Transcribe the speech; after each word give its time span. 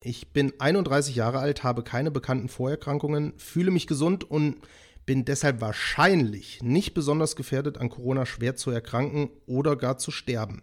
Ich 0.00 0.32
bin 0.32 0.52
31 0.60 1.16
Jahre 1.16 1.40
alt, 1.40 1.64
habe 1.64 1.82
keine 1.82 2.12
bekannten 2.12 2.48
Vorerkrankungen, 2.48 3.32
fühle 3.36 3.72
mich 3.72 3.88
gesund 3.88 4.22
und 4.22 4.58
bin 5.06 5.24
deshalb 5.24 5.60
wahrscheinlich 5.60 6.62
nicht 6.62 6.94
besonders 6.94 7.34
gefährdet, 7.34 7.78
an 7.78 7.88
Corona 7.88 8.24
schwer 8.24 8.54
zu 8.54 8.70
erkranken 8.70 9.30
oder 9.46 9.74
gar 9.74 9.98
zu 9.98 10.12
sterben. 10.12 10.62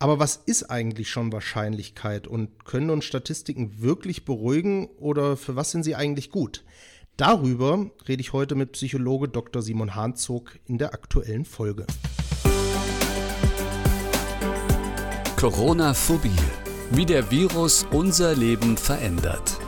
Aber 0.00 0.18
was 0.18 0.34
ist 0.34 0.64
eigentlich 0.64 1.10
schon 1.10 1.32
Wahrscheinlichkeit 1.32 2.26
und 2.26 2.64
können 2.64 2.90
uns 2.90 3.04
Statistiken 3.04 3.80
wirklich 3.82 4.24
beruhigen 4.24 4.88
oder 4.96 5.36
für 5.36 5.54
was 5.54 5.70
sind 5.70 5.84
sie 5.84 5.94
eigentlich 5.94 6.32
gut? 6.32 6.64
Darüber 7.16 7.92
rede 8.08 8.20
ich 8.20 8.32
heute 8.32 8.56
mit 8.56 8.72
Psychologe 8.72 9.28
Dr. 9.28 9.62
Simon 9.62 9.94
Hahnzog 9.94 10.58
in 10.64 10.78
der 10.78 10.92
aktuellen 10.92 11.44
Folge. 11.44 11.86
Corona-Phobie 15.36 16.59
wie 16.92 17.06
der 17.06 17.30
Virus 17.30 17.86
unser 17.92 18.34
Leben 18.34 18.76
verändert. 18.76 19.58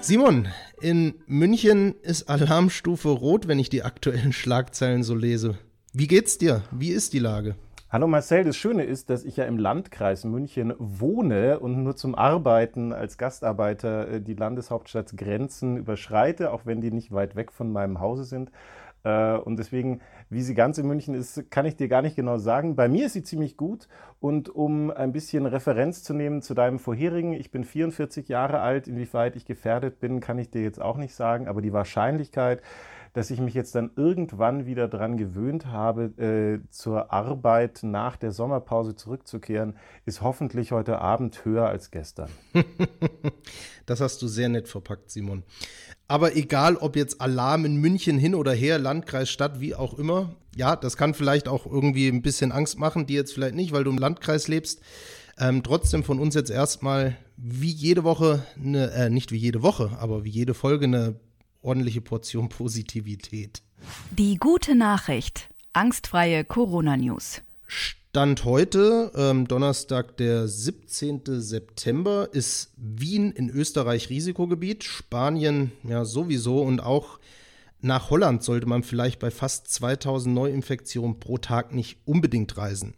Simon, 0.00 0.46
in 0.80 1.14
München 1.26 1.96
ist 2.02 2.30
Alarmstufe 2.30 3.08
rot, 3.08 3.48
wenn 3.48 3.58
ich 3.58 3.70
die 3.70 3.82
aktuellen 3.82 4.32
Schlagzeilen 4.32 5.02
so 5.02 5.16
lese. 5.16 5.58
Wie 5.92 6.06
geht's 6.06 6.38
dir? 6.38 6.62
Wie 6.70 6.90
ist 6.90 7.12
die 7.12 7.18
Lage? 7.18 7.56
Hallo 7.90 8.06
Marcel, 8.06 8.44
das 8.44 8.56
Schöne 8.56 8.84
ist, 8.84 9.10
dass 9.10 9.24
ich 9.24 9.36
ja 9.36 9.46
im 9.46 9.58
Landkreis 9.58 10.24
München 10.24 10.74
wohne 10.78 11.58
und 11.58 11.82
nur 11.82 11.96
zum 11.96 12.14
Arbeiten 12.14 12.92
als 12.92 13.18
Gastarbeiter 13.18 14.08
äh, 14.08 14.20
die 14.20 14.34
Landeshauptstadtgrenzen 14.34 15.76
überschreite, 15.78 16.52
auch 16.52 16.66
wenn 16.66 16.80
die 16.80 16.92
nicht 16.92 17.10
weit 17.12 17.34
weg 17.34 17.50
von 17.50 17.72
meinem 17.72 17.98
Hause 17.98 18.24
sind. 18.24 18.52
Äh, 19.04 19.36
und 19.36 19.58
deswegen, 19.58 20.00
wie 20.30 20.42
sie 20.42 20.54
ganz 20.54 20.78
in 20.78 20.86
München 20.86 21.14
ist, 21.14 21.50
kann 21.50 21.66
ich 21.66 21.76
dir 21.76 21.88
gar 21.88 22.02
nicht 22.02 22.16
genau 22.16 22.38
sagen. 22.38 22.76
Bei 22.76 22.88
mir 22.88 23.06
ist 23.06 23.12
sie 23.12 23.22
ziemlich 23.22 23.56
gut. 23.56 23.88
Und 24.20 24.48
um 24.48 24.90
ein 24.90 25.12
bisschen 25.12 25.46
Referenz 25.46 26.02
zu 26.02 26.14
nehmen 26.14 26.42
zu 26.42 26.54
deinem 26.54 26.78
vorherigen, 26.78 27.32
ich 27.32 27.50
bin 27.50 27.64
44 27.64 28.28
Jahre 28.28 28.60
alt, 28.60 28.88
inwieweit 28.88 29.36
ich 29.36 29.44
gefährdet 29.44 30.00
bin, 30.00 30.20
kann 30.20 30.38
ich 30.38 30.50
dir 30.50 30.62
jetzt 30.62 30.80
auch 30.80 30.96
nicht 30.96 31.14
sagen. 31.14 31.48
Aber 31.48 31.62
die 31.62 31.72
Wahrscheinlichkeit, 31.72 32.62
dass 33.18 33.32
ich 33.32 33.40
mich 33.40 33.52
jetzt 33.52 33.74
dann 33.74 33.90
irgendwann 33.96 34.64
wieder 34.64 34.86
daran 34.86 35.16
gewöhnt 35.16 35.66
habe, 35.66 36.04
äh, 36.22 36.70
zur 36.70 37.12
Arbeit 37.12 37.80
nach 37.82 38.16
der 38.16 38.30
Sommerpause 38.30 38.94
zurückzukehren, 38.94 39.74
ist 40.06 40.22
hoffentlich 40.22 40.70
heute 40.70 41.00
Abend 41.00 41.44
höher 41.44 41.66
als 41.66 41.90
gestern. 41.90 42.28
das 43.86 44.00
hast 44.00 44.22
du 44.22 44.28
sehr 44.28 44.48
nett 44.48 44.68
verpackt, 44.68 45.10
Simon. 45.10 45.42
Aber 46.06 46.36
egal, 46.36 46.76
ob 46.76 46.94
jetzt 46.94 47.20
Alarm 47.20 47.64
in 47.64 47.78
München 47.78 48.18
hin 48.18 48.36
oder 48.36 48.52
her, 48.52 48.78
Landkreis, 48.78 49.28
Stadt, 49.28 49.58
wie 49.58 49.74
auch 49.74 49.98
immer, 49.98 50.36
ja, 50.54 50.76
das 50.76 50.96
kann 50.96 51.12
vielleicht 51.12 51.48
auch 51.48 51.66
irgendwie 51.66 52.06
ein 52.06 52.22
bisschen 52.22 52.52
Angst 52.52 52.78
machen, 52.78 53.06
die 53.06 53.14
jetzt 53.14 53.34
vielleicht 53.34 53.56
nicht, 53.56 53.72
weil 53.72 53.82
du 53.82 53.90
im 53.90 53.98
Landkreis 53.98 54.46
lebst. 54.46 54.80
Ähm, 55.40 55.64
trotzdem 55.64 56.04
von 56.04 56.20
uns 56.20 56.36
jetzt 56.36 56.50
erstmal 56.50 57.16
wie 57.36 57.72
jede 57.72 58.04
Woche, 58.04 58.44
eine, 58.56 58.92
äh, 58.92 59.10
nicht 59.10 59.32
wie 59.32 59.38
jede 59.38 59.64
Woche, 59.64 59.90
aber 59.98 60.22
wie 60.22 60.30
jede 60.30 60.54
Folge 60.54 60.84
eine 60.84 61.16
ordentliche 61.62 62.00
Portion 62.00 62.48
Positivität. 62.48 63.62
Die 64.10 64.36
gute 64.36 64.74
Nachricht. 64.74 65.48
Angstfreie 65.72 66.44
Corona-News. 66.44 67.42
Stand 67.66 68.44
heute, 68.44 69.12
ähm, 69.14 69.46
Donnerstag, 69.46 70.16
der 70.16 70.48
17. 70.48 71.40
September, 71.40 72.28
ist 72.32 72.72
Wien 72.76 73.30
in 73.30 73.50
Österreich 73.50 74.08
Risikogebiet, 74.08 74.82
Spanien 74.82 75.72
ja 75.84 76.04
sowieso 76.04 76.62
und 76.62 76.80
auch 76.80 77.18
nach 77.80 78.10
Holland 78.10 78.42
sollte 78.42 78.66
man 78.66 78.82
vielleicht 78.82 79.20
bei 79.20 79.30
fast 79.30 79.68
2000 79.68 80.34
Neuinfektionen 80.34 81.20
pro 81.20 81.38
Tag 81.38 81.72
nicht 81.72 81.98
unbedingt 82.06 82.56
reisen. 82.56 82.94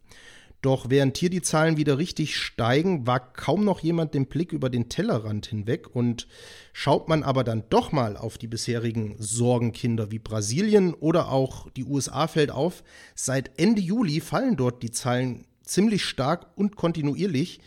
Doch 0.62 0.90
während 0.90 1.16
hier 1.16 1.30
die 1.30 1.40
Zahlen 1.40 1.78
wieder 1.78 1.96
richtig 1.96 2.36
steigen, 2.36 3.06
war 3.06 3.32
kaum 3.32 3.64
noch 3.64 3.80
jemand 3.80 4.12
den 4.12 4.26
Blick 4.26 4.52
über 4.52 4.68
den 4.68 4.90
Tellerrand 4.90 5.46
hinweg. 5.46 5.94
Und 5.94 6.26
schaut 6.74 7.08
man 7.08 7.22
aber 7.22 7.44
dann 7.44 7.64
doch 7.70 7.92
mal 7.92 8.16
auf 8.16 8.36
die 8.36 8.46
bisherigen 8.46 9.16
Sorgenkinder 9.18 10.10
wie 10.10 10.18
Brasilien 10.18 10.92
oder 10.92 11.32
auch 11.32 11.70
die 11.70 11.84
USA 11.84 12.26
fällt 12.26 12.50
auf, 12.50 12.82
seit 13.14 13.58
Ende 13.58 13.80
Juli 13.80 14.20
fallen 14.20 14.56
dort 14.56 14.82
die 14.82 14.90
Zahlen 14.90 15.46
ziemlich 15.64 16.04
stark 16.04 16.46
und 16.56 16.76
kontinuierlich. 16.76 17.60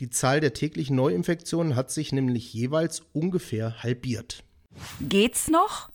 Die 0.00 0.10
Zahl 0.10 0.40
der 0.40 0.54
täglichen 0.54 0.96
Neuinfektionen 0.96 1.76
hat 1.76 1.90
sich 1.90 2.10
nämlich 2.10 2.52
jeweils 2.52 3.02
ungefähr 3.12 3.82
halbiert. 3.82 4.42
Geht's 5.00 5.48
noch? 5.48 5.89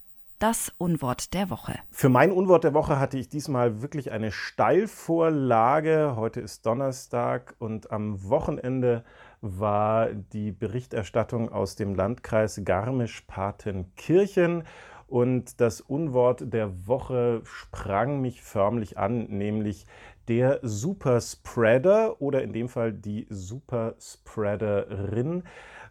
Das 0.46 0.72
Unwort 0.78 1.34
der 1.34 1.50
Woche. 1.50 1.80
Für 1.90 2.08
mein 2.08 2.32
Unwort 2.32 2.66
der 2.66 2.76
Woche 2.76 3.00
hatte 3.00 3.18
ich 3.18 3.30
diesmal 3.30 3.82
wirklich 3.82 4.12
eine 4.12 4.32
Steilvorlage. 4.32 6.14
Heute 6.18 6.40
ist 6.40 6.68
Donnerstag 6.68 7.56
und 7.58 7.90
am 7.90 8.30
Wochenende 8.30 9.04
war 9.42 10.14
die 10.14 10.52
Berichterstattung 10.52 11.52
aus 11.52 11.76
dem 11.76 11.96
Landkreis 11.96 12.62
Garmisch-Partenkirchen. 12.64 14.66
Und 15.08 15.62
das 15.62 15.82
Unwort 15.82 16.54
der 16.54 16.86
Woche 16.86 17.42
sprang 17.46 18.22
mich 18.22 18.44
förmlich 18.44 19.00
an, 19.00 19.24
nämlich 19.24 19.88
der 20.28 20.60
Superspreader 20.62 22.22
oder 22.22 22.44
in 22.44 22.54
dem 22.54 22.70
Fall 22.70 22.94
die 22.94 23.26
Superspreaderin 23.30 25.42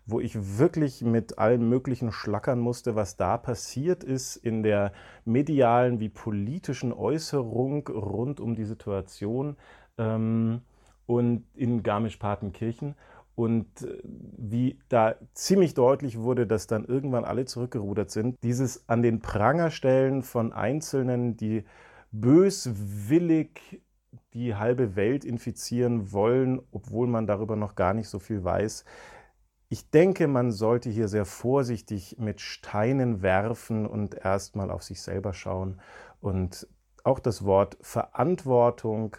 wo 0.06 0.20
ich 0.20 0.58
wirklich 0.58 1.02
mit 1.02 1.38
allem 1.38 1.68
Möglichen 1.68 2.12
schlackern 2.12 2.58
musste, 2.58 2.94
was 2.94 3.16
da 3.16 3.38
passiert 3.38 4.04
ist 4.04 4.36
in 4.36 4.62
der 4.62 4.92
medialen 5.24 6.00
wie 6.00 6.10
politischen 6.10 6.92
Äußerung 6.92 7.88
rund 7.88 8.40
um 8.40 8.54
die 8.54 8.64
Situation 8.64 9.56
ähm, 9.96 10.60
und 11.06 11.44
in 11.54 11.82
Garmisch-Partenkirchen. 11.82 12.94
Und 13.34 13.66
äh, 13.82 13.98
wie 14.04 14.78
da 14.88 15.16
ziemlich 15.32 15.74
deutlich 15.74 16.18
wurde, 16.18 16.46
dass 16.46 16.66
dann 16.66 16.84
irgendwann 16.84 17.24
alle 17.24 17.46
zurückgerudert 17.46 18.10
sind. 18.10 18.36
Dieses 18.42 18.88
an 18.88 19.02
den 19.02 19.20
Pranger 19.20 19.70
stellen 19.70 20.22
von 20.22 20.52
Einzelnen, 20.52 21.36
die 21.36 21.64
böswillig 22.12 23.80
die 24.34 24.56
halbe 24.56 24.96
Welt 24.96 25.24
infizieren 25.24 26.12
wollen, 26.12 26.60
obwohl 26.72 27.06
man 27.06 27.26
darüber 27.26 27.56
noch 27.56 27.76
gar 27.76 27.94
nicht 27.94 28.08
so 28.08 28.18
viel 28.18 28.42
weiß, 28.42 28.84
ich 29.70 29.90
denke, 29.90 30.28
man 30.28 30.52
sollte 30.52 30.90
hier 30.90 31.08
sehr 31.08 31.24
vorsichtig 31.24 32.16
mit 32.18 32.40
Steinen 32.40 33.22
werfen 33.22 33.86
und 33.86 34.14
erstmal 34.14 34.70
auf 34.70 34.82
sich 34.82 35.00
selber 35.00 35.32
schauen 35.32 35.80
und 36.20 36.68
auch 37.02 37.18
das 37.18 37.44
Wort 37.44 37.76
Verantwortung 37.80 39.16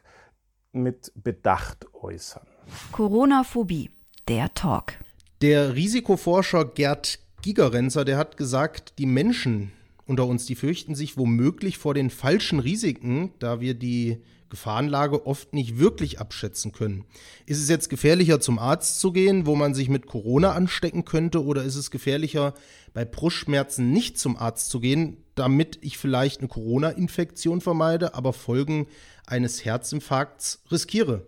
mit 0.72 1.12
Bedacht 1.16 1.94
äußern. 1.94 2.46
Corona-Phobie, 2.92 3.92
der 4.28 4.54
Talk. 4.54 4.94
Der 5.42 5.76
Risikoforscher 5.76 6.66
Gerd 6.66 7.20
Gigerenzer, 7.42 8.06
der 8.06 8.18
hat 8.18 8.38
gesagt, 8.38 8.98
die 8.98 9.06
Menschen 9.06 9.72
unter 10.08 10.26
uns, 10.26 10.46
die 10.46 10.56
fürchten 10.56 10.96
sich 10.96 11.18
womöglich 11.18 11.78
vor 11.78 11.94
den 11.94 12.10
falschen 12.10 12.60
Risiken, 12.60 13.34
da 13.40 13.60
wir 13.60 13.74
die 13.74 14.22
Gefahrenlage 14.56 15.28
oft 15.28 15.54
nicht 15.54 15.80
wirklich 15.80 16.22
abschätzen 16.22 16.72
können. 16.72 17.04
Ist 17.46 17.62
es 17.62 17.68
jetzt 17.68 17.90
gefährlicher, 17.90 18.40
zum 18.40 18.58
Arzt 18.58 19.02
zu 19.02 19.12
gehen, 19.12 19.46
wo 19.46 19.56
man 19.56 19.74
sich 19.74 19.90
mit 19.90 20.08
Corona 20.08 20.54
anstecken 20.54 21.04
könnte, 21.04 21.44
oder 21.44 21.64
ist 21.64 21.76
es 21.76 21.92
gefährlicher, 21.92 22.54
bei 22.94 23.04
Brustschmerzen 23.04 23.92
nicht 23.92 24.18
zum 24.18 24.38
Arzt 24.38 24.70
zu 24.70 24.80
gehen, 24.80 25.18
damit 25.36 25.80
ich 25.82 25.98
vielleicht 25.98 26.40
eine 26.40 26.48
Corona-Infektion 26.48 27.60
vermeide, 27.60 28.16
aber 28.16 28.32
Folgen 28.32 28.88
eines 29.28 29.66
Herzinfarkts 29.66 30.64
riskiere? 30.72 31.26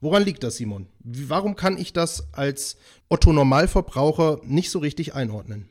Woran 0.00 0.22
liegt 0.22 0.44
das, 0.44 0.56
Simon? 0.56 0.86
Warum 1.00 1.56
kann 1.56 1.76
ich 1.78 1.92
das 1.92 2.28
als 2.32 2.76
Otto-Normalverbraucher 3.08 4.38
nicht 4.44 4.70
so 4.70 4.78
richtig 4.78 5.16
einordnen? 5.16 5.68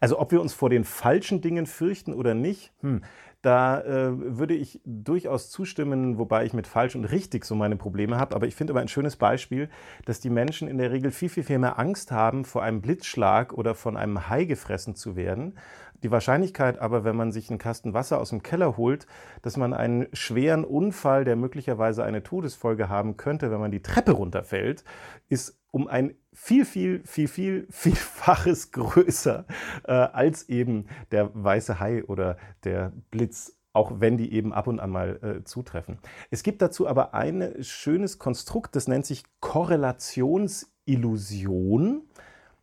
Also 0.00 0.18
ob 0.18 0.32
wir 0.32 0.40
uns 0.40 0.52
vor 0.52 0.68
den 0.70 0.82
falschen 0.82 1.42
Dingen 1.42 1.66
fürchten 1.66 2.12
oder 2.12 2.34
nicht, 2.34 2.72
hm, 2.80 3.02
da 3.42 3.80
äh, 3.80 4.38
würde 4.38 4.54
ich 4.54 4.80
durchaus 4.84 5.50
zustimmen, 5.50 6.18
wobei 6.18 6.44
ich 6.44 6.52
mit 6.52 6.66
falsch 6.66 6.94
und 6.94 7.06
richtig 7.06 7.44
so 7.44 7.54
meine 7.54 7.76
Probleme 7.76 8.18
habe. 8.18 8.34
Aber 8.34 8.46
ich 8.46 8.54
finde 8.54 8.72
aber 8.72 8.80
ein 8.80 8.88
schönes 8.88 9.16
Beispiel, 9.16 9.70
dass 10.04 10.20
die 10.20 10.30
Menschen 10.30 10.68
in 10.68 10.78
der 10.78 10.90
Regel 10.90 11.10
viel, 11.10 11.30
viel, 11.30 11.44
viel 11.44 11.58
mehr 11.58 11.78
Angst 11.78 12.12
haben, 12.12 12.44
vor 12.44 12.62
einem 12.62 12.82
Blitzschlag 12.82 13.52
oder 13.52 13.74
von 13.74 13.96
einem 13.96 14.28
Hai 14.28 14.44
gefressen 14.44 14.94
zu 14.94 15.16
werden. 15.16 15.54
Die 16.02 16.10
Wahrscheinlichkeit 16.10 16.78
aber, 16.78 17.04
wenn 17.04 17.16
man 17.16 17.32
sich 17.32 17.50
einen 17.50 17.58
Kasten 17.58 17.94
Wasser 17.94 18.20
aus 18.20 18.30
dem 18.30 18.42
Keller 18.42 18.76
holt, 18.76 19.06
dass 19.42 19.56
man 19.56 19.74
einen 19.74 20.06
schweren 20.12 20.64
Unfall, 20.64 21.24
der 21.24 21.36
möglicherweise 21.36 22.04
eine 22.04 22.22
Todesfolge 22.22 22.88
haben 22.88 23.16
könnte, 23.16 23.50
wenn 23.50 23.60
man 23.60 23.70
die 23.70 23.82
Treppe 23.82 24.12
runterfällt, 24.12 24.84
ist 25.28 25.58
um 25.70 25.88
ein 25.88 26.14
viel, 26.32 26.64
viel, 26.64 27.02
viel, 27.04 27.28
viel, 27.28 27.66
vielfaches 27.70 28.72
größer 28.72 29.44
äh, 29.84 29.92
als 29.92 30.48
eben 30.48 30.86
der 31.10 31.30
weiße 31.34 31.78
Hai 31.80 32.04
oder 32.04 32.38
der 32.64 32.92
Blitz 33.10 33.56
auch 33.72 34.00
wenn 34.00 34.16
die 34.16 34.32
eben 34.32 34.52
ab 34.52 34.66
und 34.66 34.80
an 34.80 34.90
mal 34.90 35.20
äh, 35.22 35.44
zutreffen. 35.44 35.98
Es 36.30 36.42
gibt 36.42 36.60
dazu 36.60 36.88
aber 36.88 37.14
ein 37.14 37.54
schönes 37.60 38.18
Konstrukt, 38.18 38.74
das 38.74 38.88
nennt 38.88 39.06
sich 39.06 39.22
Korrelationsillusion. 39.38 42.02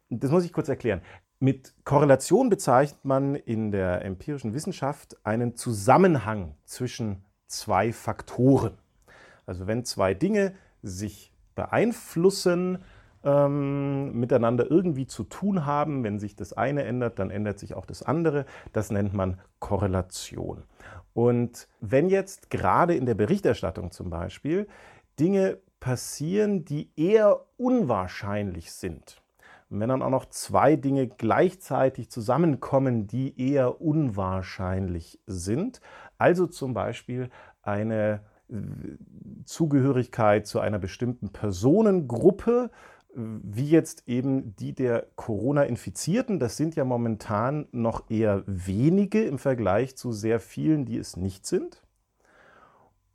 Das 0.10 0.32
muss 0.32 0.44
ich 0.44 0.52
kurz 0.52 0.68
erklären. 0.68 1.00
Mit 1.40 1.74
Korrelation 1.86 2.50
bezeichnet 2.50 3.06
man 3.06 3.36
in 3.36 3.72
der 3.72 4.04
empirischen 4.04 4.54
Wissenschaft 4.54 5.16
einen 5.24 5.56
Zusammenhang 5.56 6.56
zwischen 6.66 7.24
zwei 7.46 7.94
Faktoren. 7.94 8.78
Also 9.46 9.66
wenn 9.68 9.86
zwei 9.86 10.14
Dinge 10.14 10.56
sich 10.82 11.32
beeinflussen, 11.56 12.80
ähm, 13.24 14.14
miteinander 14.20 14.70
irgendwie 14.70 15.08
zu 15.08 15.24
tun 15.24 15.66
haben. 15.66 16.04
Wenn 16.04 16.20
sich 16.20 16.36
das 16.36 16.54
eine 16.54 16.84
ändert, 16.84 17.20
dann 17.20 17.30
ändert 17.30 17.60
sich 17.60 17.76
auch 17.76 17.86
das 17.86 18.04
andere. 18.04 18.46
Das 18.74 18.92
nennt 18.92 19.14
man 19.14 19.40
Korrelation. 19.60 20.64
Und 21.14 21.68
wenn 21.82 22.10
jetzt 22.10 22.50
gerade 22.50 22.96
in 22.96 23.06
der 23.06 23.16
Berichterstattung 23.16 23.92
zum 23.92 24.10
Beispiel 24.10 24.68
Dinge 25.20 25.58
passieren, 25.80 26.64
die 26.64 26.92
eher 26.96 27.42
unwahrscheinlich 27.58 28.72
sind, 28.72 29.22
und 29.70 29.82
wenn 29.82 29.90
dann 29.90 30.02
auch 30.02 30.10
noch 30.10 30.26
zwei 30.26 30.76
Dinge 30.76 31.08
gleichzeitig 31.08 32.10
zusammenkommen, 32.10 33.08
die 33.08 33.40
eher 33.40 33.82
unwahrscheinlich 33.82 35.20
sind, 35.28 35.82
also 36.18 36.48
zum 36.48 36.74
Beispiel 36.74 37.30
eine 37.64 38.22
äh, 38.50 38.56
Zugehörigkeit 39.44 40.48
zu 40.48 40.60
einer 40.60 40.80
bestimmten 40.80 41.30
Personengruppe, 41.30 42.72
wie 43.18 43.68
jetzt 43.68 44.08
eben 44.08 44.56
die 44.58 44.74
der 44.74 45.08
Corona-Infizierten, 45.16 46.40
das 46.40 46.56
sind 46.56 46.76
ja 46.76 46.86
momentan 46.86 47.68
noch 47.72 48.10
eher 48.12 48.44
wenige 48.46 49.26
im 49.26 49.40
Vergleich 49.40 49.98
zu 49.98 50.12
sehr 50.12 50.40
vielen, 50.40 50.86
die 50.86 50.98
es 50.98 51.18
nicht 51.18 51.48
sind. 51.48 51.82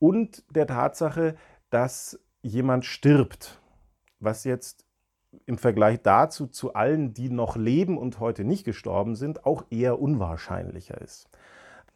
Und 0.01 0.45
der 0.51 0.67
Tatsache, 0.67 1.37
dass 1.71 2.19
jemand 2.43 2.85
stirbt, 2.85 3.61
was 4.19 4.43
jetzt 4.43 4.85
im 5.47 5.57
Vergleich 5.57 6.03
dazu 6.03 6.49
zu 6.49 6.75
allen, 6.75 7.15
die 7.15 7.31
noch 7.31 7.57
leben 7.57 7.97
und 7.97 8.19
heute 8.19 8.43
nicht 8.43 8.65
gestorben 8.65 9.15
sind, 9.15 9.47
auch 9.47 9.65
eher 9.71 10.01
unwahrscheinlicher 10.01 11.01
ist. 11.01 11.29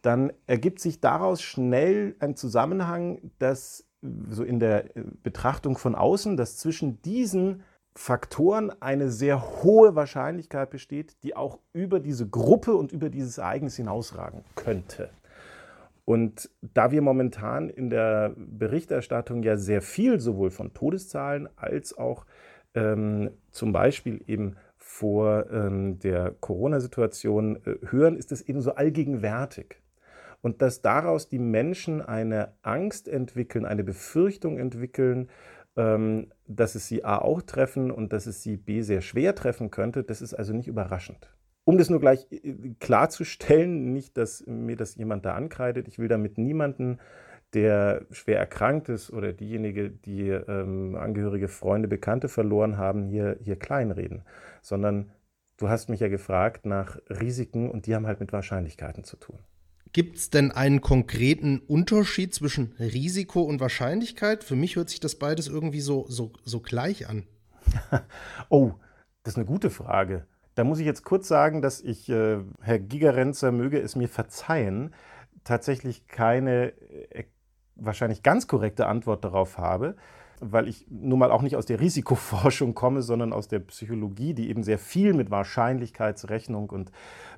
Dann 0.00 0.32
ergibt 0.46 0.78
sich 0.78 1.00
daraus 1.00 1.42
schnell 1.42 2.14
ein 2.20 2.36
Zusammenhang, 2.36 3.32
dass 3.40 3.88
so 4.28 4.44
in 4.44 4.60
der 4.60 4.90
Betrachtung 5.24 5.76
von 5.76 5.96
außen, 5.96 6.36
dass 6.36 6.56
zwischen 6.56 7.02
diesen 7.02 7.64
Faktoren 7.98 8.70
eine 8.80 9.10
sehr 9.10 9.62
hohe 9.62 9.94
Wahrscheinlichkeit 9.94 10.68
besteht, 10.68 11.22
die 11.22 11.34
auch 11.34 11.58
über 11.72 11.98
diese 11.98 12.28
Gruppe 12.28 12.74
und 12.74 12.92
über 12.92 13.08
dieses 13.08 13.38
Ereignis 13.38 13.76
hinausragen 13.76 14.44
könnte. 14.54 15.08
Und 16.04 16.50
da 16.60 16.90
wir 16.92 17.00
momentan 17.00 17.70
in 17.70 17.88
der 17.88 18.34
Berichterstattung 18.36 19.42
ja 19.42 19.56
sehr 19.56 19.80
viel 19.80 20.20
sowohl 20.20 20.50
von 20.50 20.74
Todeszahlen 20.74 21.48
als 21.56 21.96
auch 21.96 22.26
ähm, 22.74 23.30
zum 23.50 23.72
Beispiel 23.72 24.22
eben 24.26 24.56
vor 24.76 25.50
ähm, 25.50 25.98
der 25.98 26.32
Corona-Situation 26.38 27.56
äh, 27.64 27.76
hören, 27.90 28.16
ist 28.16 28.30
es 28.30 28.42
eben 28.42 28.60
so 28.60 28.74
allgegenwärtig. 28.74 29.80
Und 30.42 30.62
dass 30.62 30.82
daraus 30.82 31.28
die 31.28 31.40
Menschen 31.40 32.02
eine 32.02 32.52
Angst 32.62 33.08
entwickeln, 33.08 33.64
eine 33.64 33.82
Befürchtung 33.82 34.58
entwickeln, 34.58 35.28
dass 35.76 36.74
es 36.74 36.88
sie 36.88 37.04
A 37.04 37.18
auch 37.18 37.42
treffen 37.42 37.90
und 37.90 38.12
dass 38.12 38.26
es 38.26 38.42
sie 38.42 38.56
B 38.56 38.82
sehr 38.82 39.02
schwer 39.02 39.34
treffen 39.34 39.70
könnte, 39.70 40.02
das 40.02 40.22
ist 40.22 40.34
also 40.34 40.52
nicht 40.52 40.68
überraschend. 40.68 41.30
Um 41.64 41.78
das 41.78 41.90
nur 41.90 42.00
gleich 42.00 42.26
äh, 42.30 42.74
klarzustellen, 42.80 43.92
nicht, 43.92 44.16
dass 44.16 44.44
mir 44.46 44.76
das 44.76 44.96
jemand 44.96 45.24
da 45.24 45.34
ankreidet, 45.34 45.88
ich 45.88 45.98
will 45.98 46.08
damit 46.08 46.38
niemanden 46.38 46.98
der 47.54 48.04
schwer 48.10 48.38
erkrankt 48.38 48.88
ist 48.88 49.10
oder 49.10 49.32
diejenige, 49.32 49.90
die 49.90 50.28
ähm, 50.28 50.96
Angehörige, 50.96 51.48
Freunde, 51.48 51.88
Bekannte 51.88 52.28
verloren 52.28 52.76
haben, 52.76 53.04
hier, 53.04 53.38
hier 53.40 53.56
kleinreden, 53.56 54.22
sondern 54.62 55.10
du 55.56 55.68
hast 55.68 55.88
mich 55.88 56.00
ja 56.00 56.08
gefragt 56.08 56.66
nach 56.66 56.98
Risiken 57.08 57.70
und 57.70 57.86
die 57.86 57.94
haben 57.94 58.06
halt 58.06 58.20
mit 58.20 58.32
Wahrscheinlichkeiten 58.32 59.04
zu 59.04 59.16
tun. 59.16 59.38
Gibt 59.96 60.18
es 60.18 60.28
denn 60.28 60.52
einen 60.52 60.82
konkreten 60.82 61.58
Unterschied 61.58 62.34
zwischen 62.34 62.74
Risiko 62.78 63.40
und 63.40 63.60
Wahrscheinlichkeit? 63.60 64.44
Für 64.44 64.54
mich 64.54 64.76
hört 64.76 64.90
sich 64.90 65.00
das 65.00 65.14
beides 65.14 65.48
irgendwie 65.48 65.80
so, 65.80 66.04
so, 66.06 66.34
so 66.44 66.60
gleich 66.60 67.08
an. 67.08 67.26
oh, 68.50 68.72
das 69.22 69.32
ist 69.32 69.38
eine 69.38 69.46
gute 69.46 69.70
Frage. 69.70 70.26
Da 70.54 70.64
muss 70.64 70.80
ich 70.80 70.84
jetzt 70.84 71.02
kurz 71.02 71.28
sagen, 71.28 71.62
dass 71.62 71.80
ich, 71.80 72.10
äh, 72.10 72.40
Herr 72.60 72.78
Gigerenzer 72.78 73.52
möge 73.52 73.80
es 73.80 73.96
mir 73.96 74.10
verzeihen, 74.10 74.92
tatsächlich 75.44 76.06
keine 76.08 76.74
äh, 77.12 77.24
wahrscheinlich 77.74 78.22
ganz 78.22 78.46
korrekte 78.46 78.88
Antwort 78.88 79.24
darauf 79.24 79.56
habe, 79.56 79.96
weil 80.40 80.68
ich 80.68 80.86
nun 80.88 81.18
mal 81.18 81.30
auch 81.30 81.42
nicht 81.42 81.56
aus 81.56 81.66
der 81.66 81.80
Risikoforschung 81.80 82.74
komme, 82.74 83.02
sondern 83.02 83.32
aus 83.32 83.48
der 83.48 83.60
Psychologie, 83.60 84.34
die 84.34 84.48
eben 84.48 84.62
sehr 84.62 84.78
viel 84.78 85.14
mit 85.14 85.30
Wahrscheinlichkeitsrechnung 85.30 86.70
und 86.70 86.92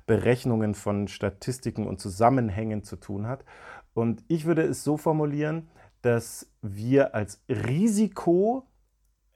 Berechnungen 0.05 0.73
von 0.73 1.07
Statistiken 1.07 1.87
und 1.87 1.99
Zusammenhängen 1.99 2.83
zu 2.83 2.95
tun 2.95 3.27
hat. 3.27 3.45
Und 3.93 4.23
ich 4.27 4.45
würde 4.45 4.63
es 4.63 4.83
so 4.83 4.97
formulieren, 4.97 5.69
dass 6.01 6.49
wir 6.61 7.15
als 7.15 7.43
Risiko 7.49 8.67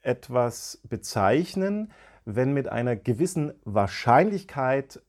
etwas 0.01 0.81
bezeichnen, 0.88 1.92
wenn 2.25 2.54
mit 2.54 2.68
einer 2.68 2.95
gewissen 2.95 3.54
Wahrscheinlichkeit 3.65 5.01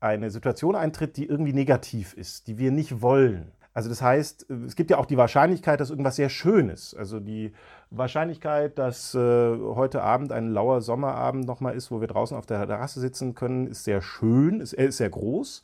eine 0.00 0.30
Situation 0.30 0.76
eintritt, 0.76 1.16
die 1.16 1.26
irgendwie 1.26 1.52
negativ 1.52 2.12
ist, 2.14 2.46
die 2.46 2.58
wir 2.58 2.70
nicht 2.70 3.00
wollen. 3.00 3.52
Also 3.74 3.88
das 3.88 4.00
heißt, 4.00 4.48
es 4.66 4.76
gibt 4.76 4.90
ja 4.90 4.98
auch 4.98 5.04
die 5.04 5.16
Wahrscheinlichkeit, 5.16 5.80
dass 5.80 5.90
irgendwas 5.90 6.14
sehr 6.14 6.28
schön 6.28 6.68
ist. 6.68 6.94
Also 6.94 7.18
die 7.18 7.52
Wahrscheinlichkeit, 7.90 8.78
dass 8.78 9.14
äh, 9.16 9.18
heute 9.18 10.02
Abend 10.02 10.30
ein 10.30 10.48
lauer 10.48 10.80
Sommerabend 10.80 11.44
nochmal 11.44 11.74
ist, 11.74 11.90
wo 11.90 12.00
wir 12.00 12.06
draußen 12.06 12.36
auf 12.36 12.46
der 12.46 12.64
Terrasse 12.66 13.00
sitzen 13.00 13.34
können, 13.34 13.66
ist 13.66 13.82
sehr 13.82 14.00
schön, 14.00 14.60
ist, 14.60 14.74
ist 14.74 14.98
sehr 14.98 15.10
groß, 15.10 15.62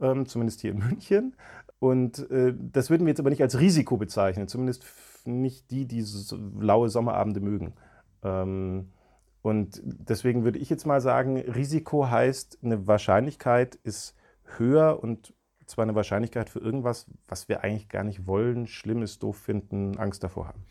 ähm, 0.00 0.26
zumindest 0.26 0.60
hier 0.60 0.72
in 0.72 0.78
München. 0.78 1.34
Und 1.78 2.30
äh, 2.30 2.54
das 2.56 2.90
würden 2.90 3.06
wir 3.06 3.10
jetzt 3.10 3.20
aber 3.20 3.30
nicht 3.30 3.42
als 3.42 3.58
Risiko 3.58 3.96
bezeichnen, 3.96 4.48
zumindest 4.48 4.84
nicht 5.24 5.70
die, 5.70 5.86
die 5.86 6.04
laue 6.60 6.90
Sommerabende 6.90 7.40
mögen. 7.40 7.72
Ähm, 8.22 8.90
und 9.40 9.80
deswegen 9.82 10.44
würde 10.44 10.58
ich 10.58 10.68
jetzt 10.68 10.86
mal 10.86 11.00
sagen, 11.00 11.38
Risiko 11.38 12.10
heißt, 12.10 12.58
eine 12.62 12.86
Wahrscheinlichkeit 12.86 13.76
ist 13.76 14.14
höher 14.58 15.02
und 15.02 15.32
zwar 15.66 15.82
eine 15.82 15.94
Wahrscheinlichkeit 15.94 16.48
für 16.48 16.60
irgendwas, 16.60 17.06
was 17.28 17.48
wir 17.48 17.62
eigentlich 17.62 17.88
gar 17.88 18.04
nicht 18.04 18.26
wollen, 18.26 18.66
Schlimmes, 18.66 19.18
doof 19.18 19.36
finden, 19.36 19.98
Angst 19.98 20.22
davor 20.22 20.48
haben. 20.48 20.64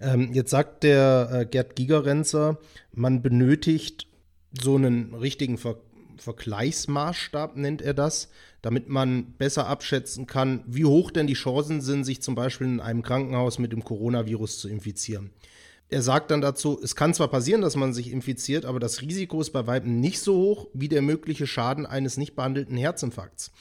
Ähm, 0.00 0.32
jetzt 0.32 0.50
sagt 0.50 0.84
der 0.84 1.28
äh, 1.32 1.46
Gerd 1.46 1.76
Gigerenzer, 1.76 2.58
man 2.92 3.22
benötigt 3.22 4.06
so 4.52 4.76
einen 4.76 5.14
richtigen 5.14 5.58
Ver 5.58 5.76
Vergleichsmaßstab, 6.20 7.56
nennt 7.56 7.80
er 7.80 7.94
das, 7.94 8.28
damit 8.60 8.88
man 8.88 9.34
besser 9.34 9.68
abschätzen 9.68 10.26
kann, 10.26 10.64
wie 10.66 10.84
hoch 10.84 11.12
denn 11.12 11.28
die 11.28 11.34
Chancen 11.34 11.80
sind, 11.80 12.02
sich 12.02 12.22
zum 12.22 12.34
Beispiel 12.34 12.66
in 12.66 12.80
einem 12.80 13.02
Krankenhaus 13.02 13.60
mit 13.60 13.70
dem 13.70 13.84
Coronavirus 13.84 14.58
zu 14.58 14.68
infizieren. 14.68 15.30
Er 15.90 16.02
sagt 16.02 16.30
dann 16.30 16.42
dazu, 16.42 16.78
es 16.82 16.96
kann 16.96 17.14
zwar 17.14 17.28
passieren, 17.28 17.62
dass 17.62 17.74
man 17.74 17.94
sich 17.94 18.12
infiziert, 18.12 18.66
aber 18.66 18.78
das 18.78 19.00
Risiko 19.00 19.40
ist 19.40 19.50
bei 19.50 19.66
Weitem 19.66 20.00
nicht 20.00 20.20
so 20.20 20.34
hoch 20.34 20.66
wie 20.74 20.88
der 20.88 21.00
mögliche 21.00 21.46
Schaden 21.46 21.86
eines 21.86 22.18
nicht 22.18 22.36
behandelten 22.36 22.76
Herzinfarkts. 22.76 23.52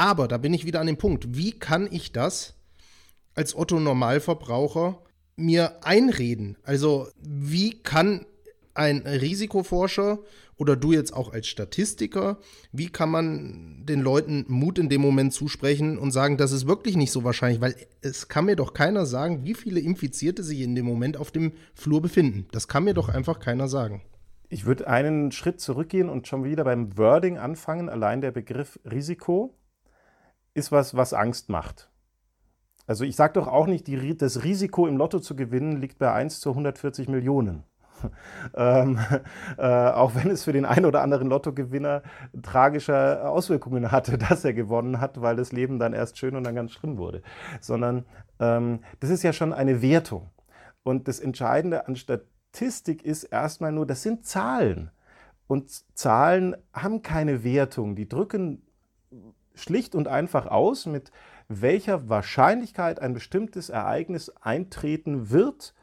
Aber 0.00 0.28
da 0.28 0.38
bin 0.38 0.54
ich 0.54 0.64
wieder 0.64 0.80
an 0.80 0.86
dem 0.86 0.96
Punkt, 0.96 1.36
wie 1.36 1.52
kann 1.52 1.86
ich 1.90 2.10
das 2.10 2.54
als 3.34 3.54
Otto 3.54 3.78
Normalverbraucher 3.78 4.98
mir 5.36 5.84
einreden? 5.84 6.56
Also 6.62 7.08
wie 7.20 7.82
kann 7.82 8.24
ein 8.72 9.00
Risikoforscher 9.06 10.20
oder 10.56 10.74
du 10.74 10.92
jetzt 10.92 11.12
auch 11.12 11.34
als 11.34 11.48
Statistiker, 11.48 12.38
wie 12.72 12.88
kann 12.88 13.10
man 13.10 13.84
den 13.84 14.00
Leuten 14.00 14.46
Mut 14.48 14.78
in 14.78 14.88
dem 14.88 15.02
Moment 15.02 15.34
zusprechen 15.34 15.98
und 15.98 16.12
sagen, 16.12 16.38
das 16.38 16.52
ist 16.52 16.66
wirklich 16.66 16.96
nicht 16.96 17.12
so 17.12 17.22
wahrscheinlich, 17.22 17.60
weil 17.60 17.74
es 18.00 18.28
kann 18.28 18.46
mir 18.46 18.56
doch 18.56 18.72
keiner 18.72 19.04
sagen, 19.04 19.44
wie 19.44 19.52
viele 19.52 19.80
Infizierte 19.80 20.42
sich 20.42 20.62
in 20.62 20.74
dem 20.74 20.86
Moment 20.86 21.18
auf 21.18 21.30
dem 21.30 21.52
Flur 21.74 22.00
befinden. 22.00 22.46
Das 22.52 22.68
kann 22.68 22.84
mir 22.84 22.94
doch 22.94 23.10
einfach 23.10 23.38
keiner 23.38 23.68
sagen. 23.68 24.00
Ich 24.48 24.64
würde 24.64 24.88
einen 24.88 25.30
Schritt 25.30 25.60
zurückgehen 25.60 26.08
und 26.08 26.26
schon 26.26 26.42
wieder 26.42 26.64
beim 26.64 26.96
Wording 26.96 27.36
anfangen. 27.36 27.90
Allein 27.90 28.22
der 28.22 28.30
Begriff 28.30 28.80
Risiko 28.90 29.59
ist 30.54 30.72
was, 30.72 30.96
was 30.96 31.14
Angst 31.14 31.48
macht. 31.48 31.90
Also 32.86 33.04
ich 33.04 33.14
sage 33.14 33.34
doch 33.34 33.46
auch 33.46 33.66
nicht, 33.66 33.86
die, 33.86 34.16
das 34.16 34.42
Risiko 34.42 34.86
im 34.86 34.96
Lotto 34.96 35.20
zu 35.20 35.36
gewinnen 35.36 35.80
liegt 35.80 35.98
bei 35.98 36.12
1 36.12 36.40
zu 36.40 36.50
140 36.50 37.08
Millionen. 37.08 37.62
ähm, 38.54 38.98
äh, 39.58 39.66
auch 39.66 40.14
wenn 40.14 40.30
es 40.30 40.44
für 40.44 40.52
den 40.52 40.64
einen 40.64 40.86
oder 40.86 41.02
anderen 41.02 41.28
Lottogewinner 41.28 42.02
tragische 42.42 43.28
Auswirkungen 43.28 43.92
hatte, 43.92 44.18
dass 44.28 44.44
er 44.44 44.54
gewonnen 44.54 45.00
hat, 45.00 45.20
weil 45.20 45.36
das 45.36 45.52
Leben 45.52 45.78
dann 45.78 45.92
erst 45.92 46.18
schön 46.18 46.34
und 46.34 46.44
dann 46.44 46.54
ganz 46.54 46.72
schlimm 46.72 46.96
wurde. 46.96 47.22
Sondern 47.60 48.04
ähm, 48.38 48.80
das 49.00 49.10
ist 49.10 49.22
ja 49.22 49.32
schon 49.32 49.52
eine 49.52 49.82
Wertung. 49.82 50.30
Und 50.82 51.08
das 51.08 51.20
Entscheidende 51.20 51.86
an 51.86 51.94
Statistik 51.94 53.04
ist 53.04 53.24
erstmal 53.24 53.70
nur, 53.70 53.86
das 53.86 54.02
sind 54.02 54.24
Zahlen. 54.26 54.90
Und 55.46 55.70
Zahlen 55.96 56.56
haben 56.72 57.02
keine 57.02 57.44
Wertung. 57.44 57.96
Die 57.96 58.08
drücken 58.08 58.62
schlicht 59.54 59.94
und 59.94 60.08
einfach 60.08 60.46
aus, 60.46 60.86
mit 60.86 61.10
welcher 61.48 62.08
Wahrscheinlichkeit 62.08 63.00
ein 63.00 63.14
bestimmtes 63.14 63.70
Ereignis 63.70 64.30
eintreten 64.40 65.30
wird 65.30 65.74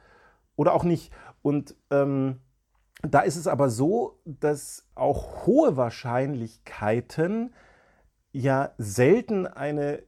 oder 0.55 0.73
auch 0.73 0.83
nicht. 0.83 1.11
Und 1.41 1.75
ähm, 1.91 2.39
da 3.01 3.19
ist 3.19 3.35
es 3.35 3.47
aber 3.47 3.69
so, 3.69 4.19
dass 4.25 4.85
auch 4.95 5.45
hohe 5.45 5.77
Wahrscheinlichkeiten 5.77 7.53
ja 8.31 8.71
selten 8.77 9.45
eine 9.45 10.03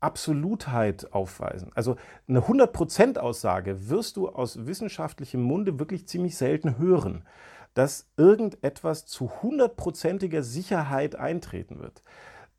Absolutheit 0.00 1.12
aufweisen. 1.12 1.72
Also 1.74 1.96
eine 2.28 2.40
100%-Aussage 2.40 3.88
wirst 3.88 4.16
du 4.16 4.28
aus 4.28 4.66
wissenschaftlichem 4.66 5.42
Munde 5.42 5.78
wirklich 5.78 6.06
ziemlich 6.06 6.36
selten 6.36 6.76
hören, 6.76 7.24
dass 7.72 8.10
irgendetwas 8.16 9.06
zu 9.06 9.42
hundertprozentiger 9.42 10.42
Sicherheit 10.42 11.16
eintreten 11.16 11.80
wird. 11.80 12.02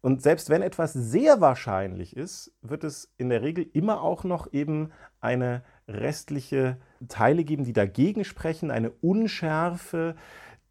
Und 0.06 0.22
selbst 0.22 0.52
wenn 0.52 0.62
etwas 0.62 0.94
sehr 0.94 1.42
wahrscheinlich 1.42 2.16
ist, 2.16 2.54
wird 2.62 2.84
es 2.84 3.12
in 3.18 3.30
der 3.30 3.42
Regel 3.42 3.68
immer 3.74 4.04
auch 4.04 4.24
noch 4.24 4.54
eben 4.54 4.92
eine 5.20 5.64
restliche 5.88 6.78
Teile 7.08 7.44
geben, 7.44 7.64
die 7.64 7.74
dagegen 7.74 8.24
sprechen, 8.24 8.70
eine 8.70 8.92
Unschärfe, 8.92 10.16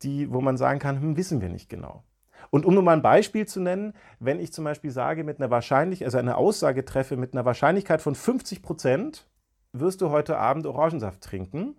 die, 0.03 0.33
wo 0.33 0.41
man 0.41 0.57
sagen 0.57 0.79
kann, 0.79 1.01
hm, 1.01 1.17
wissen 1.17 1.41
wir 1.41 1.49
nicht 1.49 1.69
genau. 1.69 2.05
Und 2.51 2.65
um 2.65 2.75
nur 2.75 2.85
mal 2.85 2.93
ein 2.93 3.03
Beispiel 3.03 3.45
zu 3.45 3.59
nennen, 3.59 3.95
wenn 4.21 4.39
ich 4.39 4.53
zum 4.53 4.63
Beispiel 4.63 4.93
sage, 4.93 5.25
mit 5.25 5.41
einer 5.41 5.51
Wahrscheinlichkeit, 5.51 6.07
also 6.07 6.19
eine 6.19 6.37
Aussage 6.37 6.85
treffe 6.85 7.17
mit 7.17 7.33
einer 7.33 7.45
Wahrscheinlichkeit 7.45 8.01
von 8.01 8.15
50 8.15 8.63
Prozent, 8.63 9.27
wirst 9.73 10.01
du 10.01 10.11
heute 10.11 10.39
Abend 10.39 10.65
Orangensaft 10.65 11.21
trinken, 11.23 11.75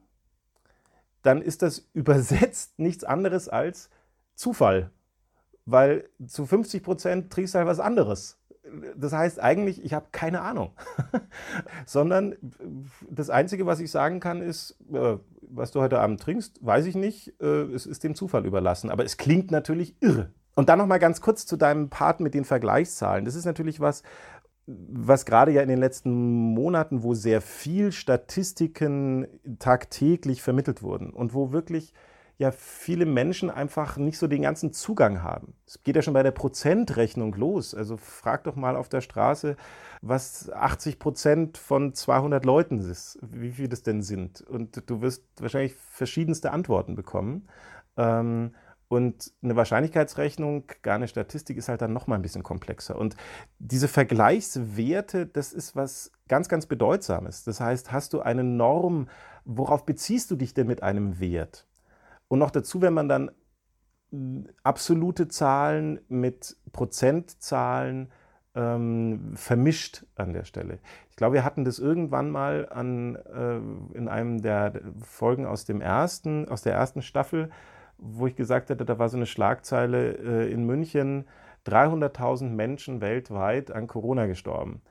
dann 1.21 1.41
ist 1.41 1.61
das 1.61 1.87
übersetzt 1.93 2.79
nichts 2.79 3.05
anderes 3.05 3.47
als 3.47 3.89
Zufall. 4.33 4.91
Weil 5.65 6.09
zu 6.25 6.45
50 6.45 6.83
Prozent 6.83 7.31
trinkst 7.31 7.53
du 7.53 7.59
halt 7.59 7.67
was 7.67 7.79
anderes. 7.79 8.39
Das 8.95 9.13
heißt 9.13 9.39
eigentlich, 9.39 9.83
ich 9.83 9.93
habe 9.93 10.07
keine 10.11 10.41
Ahnung. 10.41 10.71
Sondern 11.85 12.35
das 13.09 13.29
Einzige, 13.29 13.65
was 13.65 13.79
ich 13.79 13.91
sagen 13.91 14.19
kann, 14.19 14.41
ist, 14.41 14.77
äh, 14.91 15.17
was 15.41 15.71
du 15.71 15.81
heute 15.81 15.99
Abend 15.99 16.21
trinkst, 16.21 16.65
weiß 16.65 16.85
ich 16.85 16.95
nicht. 16.95 17.33
Äh, 17.41 17.63
es 17.73 17.85
ist 17.85 18.03
dem 18.03 18.15
Zufall 18.15 18.45
überlassen. 18.45 18.89
Aber 18.89 19.05
es 19.05 19.17
klingt 19.17 19.51
natürlich 19.51 19.95
irre. 20.01 20.31
Und 20.55 20.69
dann 20.69 20.79
noch 20.79 20.87
mal 20.87 20.99
ganz 20.99 21.21
kurz 21.21 21.45
zu 21.45 21.57
deinem 21.57 21.89
Part 21.89 22.21
mit 22.21 22.33
den 22.33 22.45
Vergleichszahlen. 22.45 23.25
Das 23.25 23.35
ist 23.35 23.45
natürlich 23.45 23.81
was, 23.81 24.03
was 24.67 25.25
gerade 25.25 25.51
ja 25.51 25.61
in 25.61 25.69
den 25.69 25.79
letzten 25.79 26.11
Monaten, 26.11 27.03
wo 27.03 27.13
sehr 27.13 27.41
viel 27.41 27.91
Statistiken 27.91 29.27
tagtäglich 29.59 30.41
vermittelt 30.41 30.81
wurden 30.81 31.11
und 31.11 31.33
wo 31.33 31.51
wirklich 31.51 31.93
ja 32.37 32.51
viele 32.51 33.05
Menschen 33.05 33.49
einfach 33.49 33.97
nicht 33.97 34.17
so 34.17 34.27
den 34.27 34.41
ganzen 34.41 34.73
Zugang 34.73 35.23
haben. 35.23 35.53
Es 35.65 35.83
geht 35.83 35.95
ja 35.95 36.01
schon 36.01 36.13
bei 36.13 36.23
der 36.23 36.31
Prozentrechnung 36.31 37.33
los. 37.35 37.73
Also 37.73 37.97
frag 37.97 38.43
doch 38.43 38.55
mal 38.55 38.75
auf 38.75 38.89
der 38.89 39.01
Straße, 39.01 39.55
was 40.01 40.51
80 40.51 40.99
Prozent 40.99 41.57
von 41.57 41.93
200 41.93 42.43
Leuten 42.43 42.79
ist, 42.79 43.19
wie 43.21 43.51
viel 43.51 43.69
das 43.69 43.83
denn 43.83 44.01
sind. 44.01 44.41
Und 44.41 44.83
du 44.89 45.01
wirst 45.01 45.23
wahrscheinlich 45.39 45.75
verschiedenste 45.75 46.51
Antworten 46.51 46.95
bekommen. 46.95 47.47
Ähm, 47.95 48.51
und 48.87 49.33
eine 49.41 49.55
Wahrscheinlichkeitsrechnung, 49.55 50.65
gar 50.83 50.95
eine 50.95 51.07
Statistik, 51.07 51.57
ist 51.57 51.69
halt 51.69 51.81
dann 51.81 51.93
nochmal 51.93 52.19
ein 52.19 52.21
bisschen 52.21 52.43
komplexer. 52.43 52.97
Und 52.97 53.15
diese 53.57 53.87
Vergleichswerte, 53.87 55.25
das 55.25 55.53
ist 55.53 55.75
was 55.75 56.11
ganz, 56.27 56.49
ganz 56.49 56.67
Bedeutsames. 56.67 57.43
Das 57.43 57.59
heißt, 57.59 57.91
hast 57.91 58.13
du 58.13 58.19
eine 58.19 58.43
Norm, 58.43 59.07
worauf 59.43 59.85
beziehst 59.85 60.29
du 60.29 60.35
dich 60.35 60.53
denn 60.53 60.67
mit 60.67 60.83
einem 60.83 61.19
Wert? 61.19 61.65
Und 62.35 62.39
noch 62.39 62.51
dazu, 62.51 62.81
wenn 62.81 62.93
man 62.93 63.09
dann 63.09 63.31
absolute 64.63 65.27
Zahlen 65.27 65.99
mit 66.07 66.55
Prozentzahlen 66.71 68.11
ähm, 68.53 69.33
vermischt 69.35 70.05
an 70.15 70.31
der 70.31 70.45
Stelle. 70.45 70.79
Ich 71.09 71.15
glaube, 71.17 71.33
wir 71.33 71.43
hatten 71.43 71.65
das 71.65 71.79
irgendwann 71.79 72.29
mal 72.29 72.69
an, 72.69 73.15
äh, 73.15 73.97
in 73.97 74.07
einem 74.07 74.41
der 74.41 74.79
Folgen 75.01 75.45
aus, 75.45 75.65
dem 75.65 75.81
ersten, 75.81 76.47
aus 76.47 76.61
der 76.61 76.73
ersten 76.73 77.01
Staffel 77.01 77.49
wo 77.97 78.27
ich 78.27 78.35
gesagt 78.35 78.69
hätte, 78.69 78.85
da 78.85 78.99
war 78.99 79.09
so 79.09 79.17
eine 79.17 79.25
Schlagzeile 79.25 80.17
äh, 80.17 80.51
in 80.51 80.65
München, 80.65 81.25
300.000 81.65 82.49
Menschen 82.49 83.01
weltweit 83.01 83.71
an 83.71 83.87
Corona 83.87 84.27
gestorben. 84.27 84.81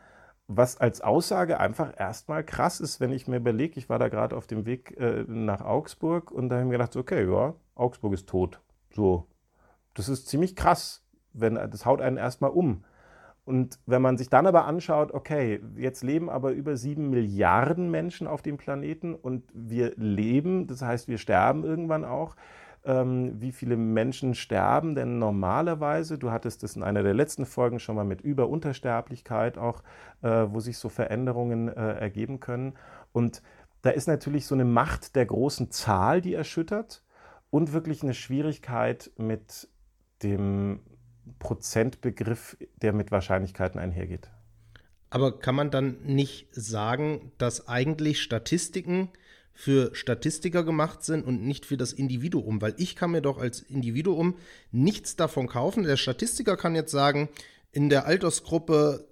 Was 0.47 0.77
als 0.77 1.01
Aussage 1.01 1.59
einfach 1.59 1.93
erstmal 1.99 2.45
krass 2.45 2.81
ist, 2.81 3.01
wenn 3.01 3.13
ich 3.13 3.27
mir 3.27 3.37
überlege, 3.37 3.79
ich 3.79 3.89
war 3.89 3.99
da 3.99 4.09
gerade 4.09 4.37
auf 4.37 4.47
dem 4.47 4.67
Weg 4.67 4.95
äh, 4.99 5.25
nach 5.27 5.63
Augsburg 5.63 6.31
und 6.31 6.49
da 6.49 6.57
habe 6.57 6.65
ich 6.65 6.69
mir 6.69 6.79
gedacht, 6.79 6.97
okay, 6.97 7.31
ja, 7.31 7.55
Augsburg 7.75 8.13
ist 8.13 8.29
tot. 8.29 8.61
So, 8.91 9.27
das 9.95 10.09
ist 10.09 10.29
ziemlich 10.29 10.55
krass, 10.55 11.03
wenn 11.33 11.55
das 11.55 11.87
haut 11.87 12.01
einen 12.01 12.19
erstmal 12.19 12.51
um. 12.51 12.85
Und 13.45 13.79
wenn 13.85 14.01
man 14.01 14.17
sich 14.17 14.31
dann 14.31 14.47
aber 14.47 14.65
anschaut, 14.65 15.13
okay, 15.13 15.61
jetzt 15.77 16.03
leben 16.03 16.31
aber 16.31 16.53
über 16.53 16.77
sieben 16.77 17.11
Milliarden 17.11 17.91
Menschen 17.91 18.27
auf 18.27 18.41
dem 18.41 18.57
Planeten 18.57 19.15
und 19.15 19.45
wir 19.53 19.93
leben, 19.97 20.67
das 20.67 20.81
heißt, 20.81 21.09
wir 21.09 21.19
sterben 21.19 21.63
irgendwann 21.63 22.05
auch, 22.05 22.37
ähm, 22.85 23.41
wie 23.41 23.53
viele 23.53 23.77
Menschen 23.77 24.35
sterben 24.35 24.95
denn 24.95 25.19
normalerweise? 25.19 26.19
Du 26.19 26.31
hattest 26.31 26.63
es 26.65 26.77
in 26.77 26.83
einer 26.83 27.03
der 27.03 27.15
letzten 27.15 27.47
Folgen 27.47 27.79
schon 27.79 27.97
mal 27.97 28.05
mit 28.05 28.21
Über-Untersterblichkeit 28.21 29.59
auch, 29.59 29.83
äh, 30.23 30.29
wo 30.29 30.61
sich 30.61 30.79
so 30.79 30.89
Veränderungen 30.89 31.69
äh, 31.69 31.93
ergeben 31.95 32.41
können. 32.41 32.75
Und 33.13 33.43
da 33.83 33.91
ist 33.91 34.07
natürlich 34.07 34.47
so 34.47 34.55
eine 34.55 34.65
Macht 34.65 35.17
der 35.17 35.27
großen 35.27 35.71
Zahl, 35.71 36.21
die 36.21 36.35
erschüttert 36.35 37.03
und 37.51 37.73
wirklich 37.73 38.03
eine 38.03 38.15
Schwierigkeit 38.15 39.11
mit 39.17 39.69
dem 40.23 40.81
Prozentbegriff, 41.39 42.57
der 42.83 42.93
mit 42.93 43.11
Wahrscheinlichkeiten 43.11 43.81
einhergeht. 43.81 44.31
Aber 45.11 45.39
kann 45.39 45.55
man 45.55 45.71
dann 45.71 46.03
nicht 46.03 46.49
sagen, 46.53 47.33
dass 47.39 47.69
eigentlich 47.69 48.21
Statistiken 48.21 49.11
für 49.55 49.95
Statistiker 49.95 50.65
gemacht 50.65 51.05
sind 51.05 51.25
und 51.25 51.43
nicht 51.43 51.65
für 51.65 51.77
das 51.77 51.93
Individuum, 51.93 52.61
weil 52.61 52.75
ich 52.77 52.97
kann 52.97 53.13
mir 53.13 53.23
doch 53.23 53.39
als 53.39 53.61
Individuum 53.61 54.35
nichts 54.73 55.15
davon 55.17 55.47
kaufen. 55.47 55.85
Der 55.85 55.97
Statistiker 55.97 56.57
kann 56.57 56.75
jetzt 56.75 56.91
sagen, 56.91 57.29
in 57.71 57.89
der 57.89 58.07
Altersgruppe 58.07 59.07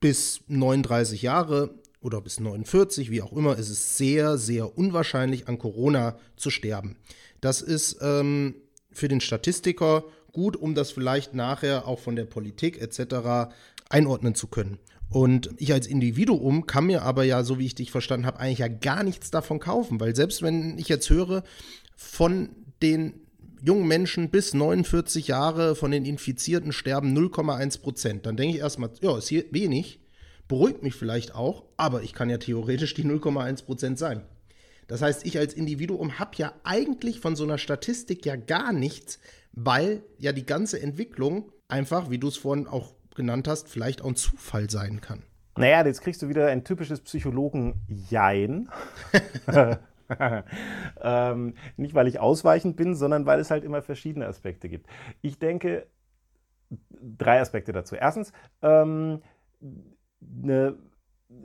bis 0.00 0.40
39 0.48 1.22
Jahre 1.22 1.74
oder 2.00 2.20
bis 2.20 2.40
49, 2.40 3.10
wie 3.10 3.22
auch 3.22 3.32
immer, 3.32 3.56
ist 3.56 3.70
es 3.70 3.96
sehr, 3.96 4.38
sehr 4.38 4.76
unwahrscheinlich, 4.76 5.48
an 5.48 5.58
Corona 5.58 6.18
zu 6.36 6.50
sterben. 6.50 6.96
Das 7.40 7.62
ist 7.62 7.98
ähm, 8.00 8.56
für 8.90 9.08
den 9.08 9.20
Statistiker 9.20 10.04
gut, 10.32 10.56
um 10.56 10.74
das 10.74 10.90
vielleicht 10.90 11.34
nachher 11.34 11.88
auch 11.88 11.98
von 11.98 12.16
der 12.16 12.24
Politik 12.24 12.80
etc. 12.80 13.50
einordnen 13.88 14.34
zu 14.34 14.48
können. 14.48 14.78
Und 15.08 15.50
ich 15.56 15.72
als 15.72 15.86
Individuum 15.86 16.66
kann 16.66 16.86
mir 16.86 17.02
aber 17.02 17.24
ja, 17.24 17.44
so 17.44 17.58
wie 17.58 17.66
ich 17.66 17.74
dich 17.74 17.90
verstanden 17.90 18.26
habe, 18.26 18.40
eigentlich 18.40 18.58
ja 18.58 18.68
gar 18.68 19.02
nichts 19.02 19.30
davon 19.30 19.60
kaufen, 19.60 20.00
weil 20.00 20.16
selbst 20.16 20.42
wenn 20.42 20.78
ich 20.78 20.88
jetzt 20.88 21.10
höre, 21.10 21.44
von 21.96 22.50
den 22.82 23.20
jungen 23.62 23.86
Menschen 23.86 24.30
bis 24.30 24.52
49 24.52 25.28
Jahre 25.28 25.74
von 25.74 25.90
den 25.90 26.04
Infizierten 26.04 26.72
sterben 26.72 27.16
0,1 27.16 27.80
Prozent, 27.80 28.26
dann 28.26 28.36
denke 28.36 28.56
ich 28.56 28.62
erstmal, 28.62 28.90
ja, 29.00 29.16
ist 29.16 29.28
hier 29.28 29.44
wenig, 29.50 30.00
beruhigt 30.48 30.82
mich 30.82 30.94
vielleicht 30.94 31.34
auch, 31.34 31.64
aber 31.76 32.02
ich 32.02 32.12
kann 32.12 32.30
ja 32.30 32.38
theoretisch 32.38 32.94
die 32.94 33.04
0,1 33.04 33.64
Prozent 33.64 33.98
sein. 33.98 34.22
Das 34.88 35.02
heißt, 35.02 35.26
ich 35.26 35.38
als 35.38 35.54
Individuum 35.54 36.18
habe 36.18 36.32
ja 36.36 36.52
eigentlich 36.62 37.20
von 37.20 37.34
so 37.34 37.44
einer 37.44 37.58
Statistik 37.58 38.24
ja 38.24 38.36
gar 38.36 38.72
nichts, 38.72 39.18
weil 39.52 40.02
ja 40.18 40.32
die 40.32 40.46
ganze 40.46 40.80
Entwicklung 40.80 41.50
einfach, 41.68 42.10
wie 42.10 42.18
du 42.18 42.28
es 42.28 42.36
vorhin 42.36 42.66
auch 42.66 42.94
genannt 43.16 43.48
hast, 43.48 43.68
vielleicht 43.68 44.02
auch 44.02 44.08
ein 44.08 44.16
Zufall 44.16 44.70
sein 44.70 45.00
kann. 45.00 45.22
Naja, 45.56 45.84
jetzt 45.84 46.02
kriegst 46.02 46.22
du 46.22 46.28
wieder 46.28 46.48
ein 46.48 46.64
typisches 46.64 47.00
Psychologen-Jein. 47.00 48.68
ähm, 51.00 51.54
nicht, 51.76 51.94
weil 51.94 52.08
ich 52.08 52.20
ausweichend 52.20 52.76
bin, 52.76 52.94
sondern 52.94 53.26
weil 53.26 53.40
es 53.40 53.50
halt 53.50 53.64
immer 53.64 53.82
verschiedene 53.82 54.26
Aspekte 54.26 54.68
gibt. 54.68 54.86
Ich 55.22 55.38
denke, 55.38 55.86
drei 56.90 57.40
Aspekte 57.40 57.72
dazu. 57.72 57.96
Erstens, 57.96 58.32
ähm, 58.62 59.22
eine 60.42 60.76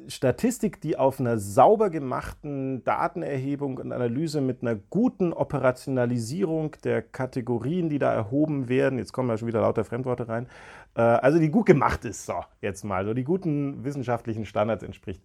Statistik, 0.08 0.80
die 0.82 0.98
auf 0.98 1.20
einer 1.20 1.40
sauber 1.40 1.90
gemachten 1.90 2.84
Datenerhebung 2.84 3.78
und 3.78 3.92
Analyse 3.92 4.40
mit 4.40 4.62
einer 4.62 4.76
guten 4.76 5.34
Operationalisierung 5.34 6.76
der 6.84 7.02
Kategorien, 7.02 7.90
die 7.90 7.98
da 7.98 8.14
erhoben 8.14 8.70
werden, 8.70 9.00
jetzt 9.00 9.12
kommen 9.12 9.30
ja 9.30 9.38
schon 9.38 9.48
wieder 9.48 9.62
lauter 9.62 9.84
Fremdworte 9.84 10.28
rein, 10.28 10.48
äh, 10.96 11.02
also 11.02 11.40
die 11.40 11.50
gut 11.50 11.66
gemacht 11.66 12.06
ist, 12.06 12.26
so 12.26 12.44
jetzt 12.62 12.84
mal, 12.84 13.06
so 13.06 13.14
die 13.16 13.24
guten 13.24 13.84
wissenschaftlichen 13.84 14.46
Standards 14.46 14.84
entspricht, 14.84 15.24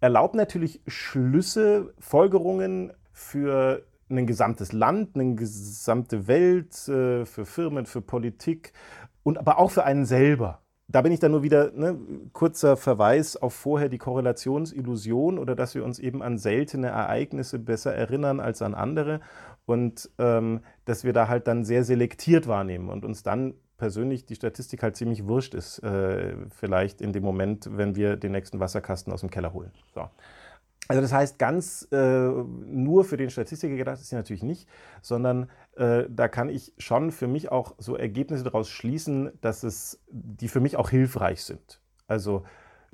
erlaubt 0.00 0.36
natürlich 0.36 0.80
Schlüsse, 0.86 1.92
Folgerungen 1.98 2.92
für 3.12 3.82
ein 4.10 4.26
gesamtes 4.26 4.72
Land, 4.72 5.16
eine 5.16 5.34
gesamte 5.34 6.28
Welt, 6.28 6.72
äh, 6.88 7.24
für 7.24 7.44
Firmen, 7.44 7.86
für 7.86 8.00
Politik 8.00 8.72
und 9.24 9.38
aber 9.38 9.58
auch 9.58 9.70
für 9.70 9.84
einen 9.84 10.04
selber 10.04 10.61
da 10.92 11.00
bin 11.00 11.12
ich 11.12 11.20
dann 11.20 11.32
nur 11.32 11.42
wieder, 11.42 11.72
ne, 11.72 11.98
kurzer 12.32 12.76
Verweis 12.76 13.36
auf 13.36 13.54
vorher 13.54 13.88
die 13.88 13.98
Korrelationsillusion 13.98 15.38
oder 15.38 15.56
dass 15.56 15.74
wir 15.74 15.84
uns 15.84 15.98
eben 15.98 16.22
an 16.22 16.38
seltene 16.38 16.88
Ereignisse 16.88 17.58
besser 17.58 17.94
erinnern 17.94 18.40
als 18.40 18.62
an 18.62 18.74
andere 18.74 19.20
und 19.64 20.10
ähm, 20.18 20.60
dass 20.84 21.04
wir 21.04 21.12
da 21.12 21.28
halt 21.28 21.48
dann 21.48 21.64
sehr 21.64 21.84
selektiert 21.84 22.46
wahrnehmen 22.46 22.90
und 22.90 23.04
uns 23.04 23.22
dann 23.22 23.54
persönlich 23.78 24.26
die 24.26 24.36
Statistik 24.36 24.82
halt 24.82 24.96
ziemlich 24.96 25.26
wurscht 25.26 25.54
ist, 25.54 25.78
äh, 25.80 26.36
vielleicht 26.50 27.00
in 27.00 27.12
dem 27.12 27.24
Moment, 27.24 27.68
wenn 27.72 27.96
wir 27.96 28.16
den 28.16 28.32
nächsten 28.32 28.60
Wasserkasten 28.60 29.12
aus 29.12 29.20
dem 29.20 29.30
Keller 29.30 29.52
holen. 29.52 29.72
So. 29.94 30.08
Also 30.88 31.00
das 31.00 31.12
heißt, 31.12 31.38
ganz 31.38 31.88
äh, 31.92 31.96
nur 31.96 33.04
für 33.04 33.16
den 33.16 33.30
Statistiker 33.30 33.76
gedacht 33.76 34.00
ist 34.00 34.08
sie 34.08 34.16
natürlich 34.16 34.42
nicht, 34.42 34.68
sondern 35.00 35.48
äh, 35.76 36.04
da 36.08 36.28
kann 36.28 36.48
ich 36.48 36.74
schon 36.78 37.12
für 37.12 37.28
mich 37.28 37.52
auch 37.52 37.74
so 37.78 37.96
Ergebnisse 37.96 38.44
daraus 38.44 38.68
schließen, 38.68 39.30
dass 39.40 39.62
es, 39.62 40.02
die 40.10 40.48
für 40.48 40.60
mich 40.60 40.76
auch 40.76 40.90
hilfreich 40.90 41.44
sind. 41.44 41.80
Also 42.08 42.44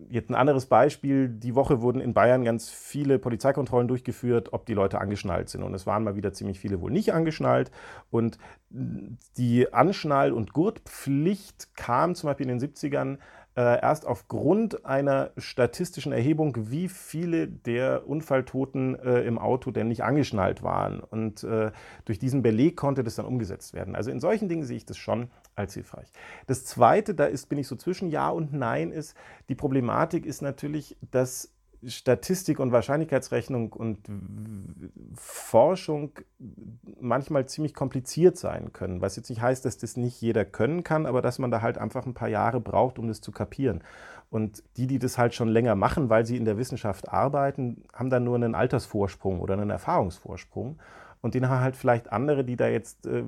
Jetzt 0.08 0.30
ein 0.30 0.36
anderes 0.36 0.66
Beispiel. 0.66 1.28
Die 1.28 1.56
Woche 1.56 1.82
wurden 1.82 2.00
in 2.00 2.14
Bayern 2.14 2.44
ganz 2.44 2.70
viele 2.70 3.18
Polizeikontrollen 3.18 3.88
durchgeführt, 3.88 4.52
ob 4.52 4.64
die 4.64 4.74
Leute 4.74 5.00
angeschnallt 5.00 5.48
sind. 5.48 5.64
Und 5.64 5.74
es 5.74 5.86
waren 5.86 6.04
mal 6.04 6.14
wieder 6.14 6.32
ziemlich 6.32 6.60
viele 6.60 6.80
wohl 6.80 6.92
nicht 6.92 7.12
angeschnallt. 7.12 7.72
Und 8.08 8.38
die 8.70 9.72
Anschnall- 9.72 10.32
und 10.32 10.52
Gurtpflicht 10.52 11.74
kam 11.74 12.14
zum 12.14 12.28
Beispiel 12.28 12.48
in 12.48 12.58
den 12.58 12.70
70ern 12.70 13.18
äh, 13.58 13.82
erst 13.82 14.06
aufgrund 14.06 14.86
einer 14.86 15.32
statistischen 15.36 16.12
Erhebung, 16.12 16.70
wie 16.70 16.88
viele 16.88 17.48
der 17.48 18.06
Unfalltoten 18.06 18.94
äh, 18.94 19.22
im 19.22 19.36
Auto 19.36 19.72
denn 19.72 19.88
nicht 19.88 20.04
angeschnallt 20.04 20.62
waren. 20.62 21.00
Und 21.00 21.42
äh, 21.42 21.72
durch 22.04 22.20
diesen 22.20 22.42
Beleg 22.42 22.76
konnte 22.76 23.02
das 23.02 23.16
dann 23.16 23.26
umgesetzt 23.26 23.74
werden. 23.74 23.96
Also 23.96 24.12
in 24.12 24.20
solchen 24.20 24.48
Dingen 24.48 24.62
sehe 24.62 24.76
ich 24.76 24.86
das 24.86 24.96
schon 24.96 25.28
als 25.56 25.74
hilfreich. 25.74 26.12
Das 26.46 26.64
Zweite, 26.66 27.16
da 27.16 27.24
ist, 27.24 27.48
bin 27.48 27.58
ich 27.58 27.66
so 27.66 27.74
zwischen 27.74 28.10
Ja 28.10 28.28
und 28.30 28.52
Nein, 28.52 28.92
ist, 28.92 29.16
die 29.48 29.56
Problematik 29.56 30.24
ist 30.24 30.40
natürlich, 30.40 30.96
dass 31.10 31.52
Statistik 31.86 32.58
und 32.58 32.72
Wahrscheinlichkeitsrechnung 32.72 33.72
und 33.72 33.98
Forschung 35.14 36.12
manchmal 37.00 37.46
ziemlich 37.46 37.74
kompliziert 37.74 38.36
sein 38.36 38.72
können. 38.72 39.00
Was 39.00 39.16
jetzt 39.16 39.30
nicht 39.30 39.40
heißt, 39.40 39.64
dass 39.64 39.78
das 39.78 39.96
nicht 39.96 40.20
jeder 40.20 40.44
können 40.44 40.82
kann, 40.82 41.06
aber 41.06 41.22
dass 41.22 41.38
man 41.38 41.50
da 41.50 41.62
halt 41.62 41.78
einfach 41.78 42.04
ein 42.06 42.14
paar 42.14 42.28
Jahre 42.28 42.60
braucht, 42.60 42.98
um 42.98 43.06
das 43.06 43.20
zu 43.20 43.30
kapieren. 43.30 43.84
Und 44.30 44.62
die, 44.76 44.86
die 44.86 44.98
das 44.98 45.18
halt 45.18 45.34
schon 45.34 45.48
länger 45.48 45.74
machen, 45.74 46.10
weil 46.10 46.26
sie 46.26 46.36
in 46.36 46.44
der 46.44 46.58
Wissenschaft 46.58 47.08
arbeiten, 47.08 47.84
haben 47.92 48.10
dann 48.10 48.24
nur 48.24 48.34
einen 48.34 48.54
Altersvorsprung 48.54 49.40
oder 49.40 49.54
einen 49.54 49.70
Erfahrungsvorsprung. 49.70 50.78
Und 51.20 51.34
den 51.34 51.48
haben 51.48 51.60
halt 51.60 51.76
vielleicht 51.76 52.12
andere, 52.12 52.44
die 52.44 52.56
da 52.56 52.68
jetzt, 52.68 53.06
äh, 53.06 53.22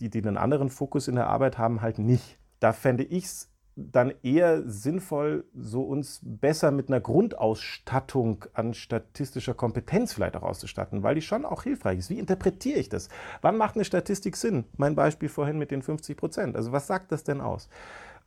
die, 0.00 0.10
die 0.10 0.18
einen 0.18 0.36
anderen 0.36 0.68
Fokus 0.68 1.08
in 1.08 1.14
der 1.14 1.28
Arbeit 1.28 1.58
haben, 1.58 1.80
halt 1.80 1.98
nicht. 1.98 2.38
Da 2.60 2.72
fände 2.72 3.04
ich 3.04 3.24
es 3.24 3.51
dann 3.74 4.12
eher 4.22 4.62
sinnvoll, 4.68 5.44
so 5.54 5.82
uns 5.82 6.20
besser 6.22 6.70
mit 6.70 6.88
einer 6.88 7.00
Grundausstattung 7.00 8.44
an 8.52 8.74
statistischer 8.74 9.54
Kompetenz 9.54 10.12
vielleicht 10.12 10.36
auch 10.36 10.42
auszustatten, 10.42 11.02
weil 11.02 11.14
die 11.14 11.22
schon 11.22 11.44
auch 11.44 11.62
hilfreich 11.62 11.98
ist. 11.98 12.10
Wie 12.10 12.18
interpretiere 12.18 12.78
ich 12.78 12.90
das? 12.90 13.08
Wann 13.40 13.56
macht 13.56 13.76
eine 13.76 13.84
Statistik 13.84 14.36
Sinn? 14.36 14.64
Mein 14.76 14.94
Beispiel 14.94 15.28
vorhin 15.28 15.58
mit 15.58 15.70
den 15.70 15.82
50 15.82 16.16
Prozent. 16.16 16.56
Also 16.56 16.72
was 16.72 16.86
sagt 16.86 17.12
das 17.12 17.24
denn 17.24 17.40
aus? 17.40 17.68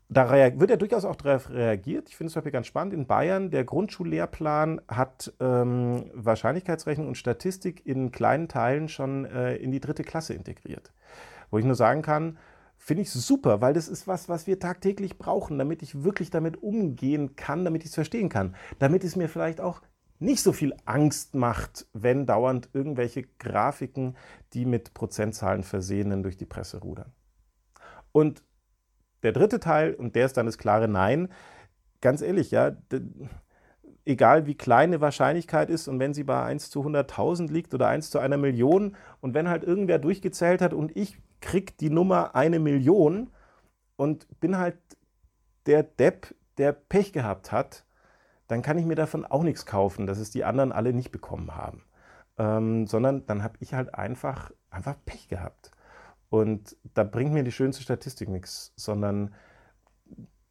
Da 0.08 0.32
wird 0.32 0.70
ja 0.70 0.78
durchaus 0.78 1.04
auch 1.04 1.16
darauf 1.16 1.50
reagiert. 1.50 2.10
Ich 2.10 2.16
finde 2.16 2.38
es 2.38 2.52
ganz 2.52 2.68
spannend. 2.68 2.94
In 2.94 3.08
Bayern, 3.08 3.50
der 3.50 3.64
Grundschullehrplan 3.64 4.82
hat 4.88 5.34
ähm, 5.40 6.12
Wahrscheinlichkeitsrechnung 6.14 7.08
und 7.08 7.18
Statistik 7.18 7.86
in 7.86 8.12
kleinen 8.12 8.48
Teilen 8.48 8.88
schon 8.88 9.26
äh, 9.26 9.56
in 9.56 9.72
die 9.72 9.80
dritte 9.80 10.04
Klasse 10.04 10.36
integriert. 10.36 10.92
Wo 11.50 11.58
ich 11.58 11.66
nur 11.66 11.76
sagen 11.76 12.04
kann, 12.04 12.38
Finde 12.86 13.02
ich 13.02 13.10
super, 13.10 13.62
weil 13.62 13.74
das 13.74 13.88
ist 13.88 14.08
was, 14.08 14.30
was 14.30 14.46
wir 14.46 14.60
tagtäglich 14.60 15.18
brauchen, 15.18 15.58
damit 15.58 15.82
ich 15.82 16.04
wirklich 16.04 16.30
damit 16.30 16.62
umgehen 16.62 17.36
kann, 17.36 17.66
damit 17.66 17.82
ich 17.82 17.90
es 17.90 17.96
verstehen 17.96 18.30
kann. 18.30 18.56
Damit 18.78 19.04
es 19.04 19.16
mir 19.16 19.28
vielleicht 19.28 19.60
auch 19.60 19.82
nicht 20.20 20.44
so 20.44 20.54
viel 20.54 20.72
Angst 20.86 21.34
macht, 21.34 21.88
wenn 21.94 22.28
dauernd 22.28 22.70
irgendwelche 22.74 23.24
Grafiken, 23.40 24.16
die 24.54 24.68
mit 24.68 24.94
Prozentzahlen 24.94 25.64
versehenen, 25.64 26.22
durch 26.22 26.38
die 26.38 26.46
Presse 26.46 26.78
rudern. 26.78 27.12
Und 28.12 28.44
der 29.24 29.32
dritte 29.32 29.60
Teil, 29.60 29.96
und 29.96 30.16
der 30.16 30.28
ist 30.28 30.38
dann 30.38 30.46
das 30.46 30.60
klare 30.60 30.88
Nein, 30.88 31.30
ganz 32.02 32.22
ehrlich, 32.22 32.52
ja, 32.52 32.78
egal 34.06 34.46
wie 34.46 34.54
klein 34.54 34.90
eine 34.90 35.02
Wahrscheinlichkeit 35.02 35.72
ist 35.72 35.88
und 35.88 36.00
wenn 36.00 36.14
sie 36.14 36.24
bei 36.24 36.44
1 36.44 36.70
zu 36.70 36.84
100.000 36.84 37.52
liegt 37.52 37.74
oder 37.74 37.88
1 37.88 38.12
zu 38.12 38.20
einer 38.20 38.38
Million 38.38 38.96
und 39.22 39.34
wenn 39.34 39.50
halt 39.50 39.64
irgendwer 39.64 39.98
durchgezählt 39.98 40.62
hat 40.62 40.76
und 40.76 40.96
ich 40.96 41.18
kriege 41.46 41.74
die 41.80 41.90
Nummer 41.90 42.36
eine 42.36 42.60
Million 42.60 43.30
und 43.96 44.28
bin 44.40 44.58
halt 44.58 44.78
der 45.68 45.84
Depp, 45.84 46.36
der 46.58 46.74
Pech 46.74 47.14
gehabt 47.14 47.52
hat, 47.52 47.86
dann 48.48 48.62
kann 48.62 48.78
ich 48.78 48.86
mir 48.86 48.96
davon 48.96 49.26
auch 49.26 49.44
nichts 49.44 49.66
kaufen, 49.66 50.08
dass 50.08 50.18
es 50.18 50.32
die 50.32 50.44
anderen 50.44 50.72
alle 50.72 50.92
nicht 50.92 51.12
bekommen 51.12 51.56
haben. 51.56 51.84
Ähm, 52.38 52.88
sondern 52.88 53.26
dann 53.28 53.44
habe 53.44 53.58
ich 53.62 53.74
halt 53.74 53.94
einfach, 53.94 54.52
einfach 54.70 54.96
Pech 55.06 55.28
gehabt. 55.30 55.72
Und 56.30 56.76
da 56.94 57.04
bringt 57.04 57.32
mir 57.32 57.44
die 57.44 57.52
schönste 57.52 57.84
Statistik 57.84 58.28
nichts, 58.28 58.74
sondern 58.76 59.34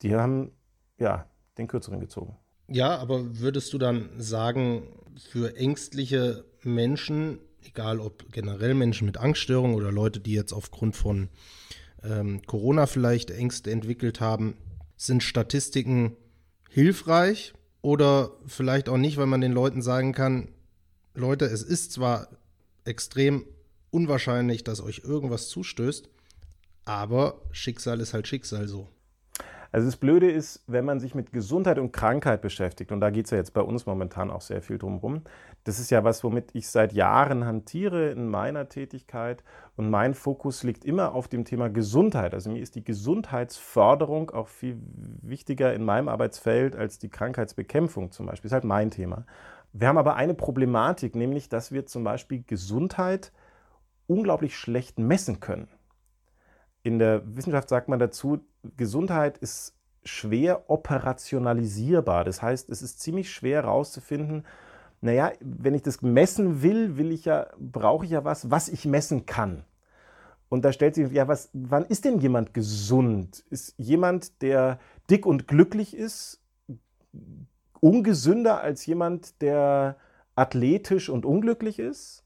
die 0.00 0.14
haben 0.14 0.52
ja 0.98 1.26
den 1.58 1.66
kürzeren 1.66 2.00
gezogen. 2.00 2.36
Ja, 2.68 2.96
aber 2.96 3.38
würdest 3.40 3.72
du 3.72 3.78
dann 3.78 4.08
sagen, 4.16 4.88
für 5.30 5.56
ängstliche 5.56 6.44
Menschen 6.62 7.40
egal 7.66 8.00
ob 8.00 8.30
generell 8.32 8.74
Menschen 8.74 9.06
mit 9.06 9.16
Angststörungen 9.16 9.76
oder 9.76 9.92
Leute, 9.92 10.20
die 10.20 10.32
jetzt 10.32 10.52
aufgrund 10.52 10.96
von 10.96 11.28
ähm, 12.02 12.42
Corona 12.46 12.86
vielleicht 12.86 13.30
Ängste 13.30 13.70
entwickelt 13.70 14.20
haben, 14.20 14.56
sind 14.96 15.22
Statistiken 15.22 16.16
hilfreich 16.70 17.54
oder 17.82 18.32
vielleicht 18.46 18.88
auch 18.88 18.96
nicht, 18.96 19.16
weil 19.16 19.26
man 19.26 19.40
den 19.40 19.52
Leuten 19.52 19.82
sagen 19.82 20.12
kann, 20.12 20.48
Leute, 21.14 21.44
es 21.44 21.62
ist 21.62 21.92
zwar 21.92 22.28
extrem 22.84 23.44
unwahrscheinlich, 23.90 24.64
dass 24.64 24.82
euch 24.82 25.02
irgendwas 25.04 25.48
zustößt, 25.48 26.08
aber 26.84 27.40
Schicksal 27.52 28.00
ist 28.00 28.12
halt 28.12 28.26
Schicksal 28.26 28.66
so. 28.66 28.88
Also 29.70 29.88
das 29.88 29.96
Blöde 29.96 30.30
ist, 30.30 30.62
wenn 30.66 30.84
man 30.84 31.00
sich 31.00 31.14
mit 31.14 31.32
Gesundheit 31.32 31.78
und 31.78 31.92
Krankheit 31.92 32.42
beschäftigt, 32.42 32.92
und 32.92 33.00
da 33.00 33.10
geht 33.10 33.24
es 33.24 33.32
ja 33.32 33.38
jetzt 33.38 33.54
bei 33.54 33.60
uns 33.60 33.86
momentan 33.86 34.30
auch 34.30 34.40
sehr 34.40 34.62
viel 34.62 34.78
drum 34.78 34.98
rum, 34.98 35.22
das 35.64 35.78
ist 35.78 35.90
ja 35.90 36.04
was, 36.04 36.22
womit 36.22 36.54
ich 36.54 36.68
seit 36.68 36.92
Jahren 36.92 37.46
hantiere 37.46 38.10
in 38.10 38.28
meiner 38.28 38.68
Tätigkeit. 38.68 39.42
Und 39.76 39.88
mein 39.88 40.12
Fokus 40.12 40.62
liegt 40.62 40.84
immer 40.84 41.14
auf 41.14 41.26
dem 41.26 41.46
Thema 41.46 41.70
Gesundheit. 41.70 42.34
Also 42.34 42.50
mir 42.50 42.60
ist 42.60 42.74
die 42.74 42.84
Gesundheitsförderung 42.84 44.30
auch 44.30 44.48
viel 44.48 44.78
wichtiger 45.22 45.72
in 45.72 45.82
meinem 45.82 46.08
Arbeitsfeld 46.08 46.76
als 46.76 46.98
die 46.98 47.08
Krankheitsbekämpfung 47.08 48.12
zum 48.12 48.26
Beispiel. 48.26 48.48
Ist 48.48 48.52
halt 48.52 48.64
mein 48.64 48.90
Thema. 48.90 49.24
Wir 49.72 49.88
haben 49.88 49.98
aber 49.98 50.16
eine 50.16 50.34
Problematik, 50.34 51.16
nämlich 51.16 51.48
dass 51.48 51.72
wir 51.72 51.86
zum 51.86 52.04
Beispiel 52.04 52.44
Gesundheit 52.46 53.32
unglaublich 54.06 54.56
schlecht 54.56 54.98
messen 54.98 55.40
können. 55.40 55.68
In 56.82 56.98
der 56.98 57.22
Wissenschaft 57.24 57.70
sagt 57.70 57.88
man 57.88 57.98
dazu, 57.98 58.44
Gesundheit 58.76 59.38
ist 59.38 59.74
schwer 60.04 60.68
operationalisierbar. 60.68 62.24
Das 62.24 62.42
heißt, 62.42 62.68
es 62.68 62.82
ist 62.82 63.00
ziemlich 63.00 63.32
schwer 63.32 63.62
herauszufinden, 63.62 64.44
naja, 65.04 65.32
wenn 65.40 65.74
ich 65.74 65.82
das 65.82 66.00
messen 66.00 66.62
will, 66.62 66.96
will 66.96 67.12
ich 67.12 67.26
ja, 67.26 67.48
brauche 67.58 68.06
ich 68.06 68.12
ja 68.12 68.24
was, 68.24 68.50
was 68.50 68.68
ich 68.68 68.86
messen 68.86 69.26
kann. 69.26 69.64
Und 70.48 70.64
da 70.64 70.72
stellt 70.72 70.94
sich, 70.94 71.12
ja, 71.12 71.28
was, 71.28 71.50
wann 71.52 71.84
ist 71.84 72.06
denn 72.06 72.20
jemand 72.20 72.54
gesund? 72.54 73.44
Ist 73.50 73.74
jemand, 73.76 74.40
der 74.40 74.78
dick 75.10 75.26
und 75.26 75.46
glücklich 75.46 75.94
ist, 75.94 76.40
ungesünder 77.80 78.62
als 78.62 78.86
jemand, 78.86 79.42
der 79.42 79.98
athletisch 80.36 81.10
und 81.10 81.26
unglücklich 81.26 81.78
ist? 81.78 82.24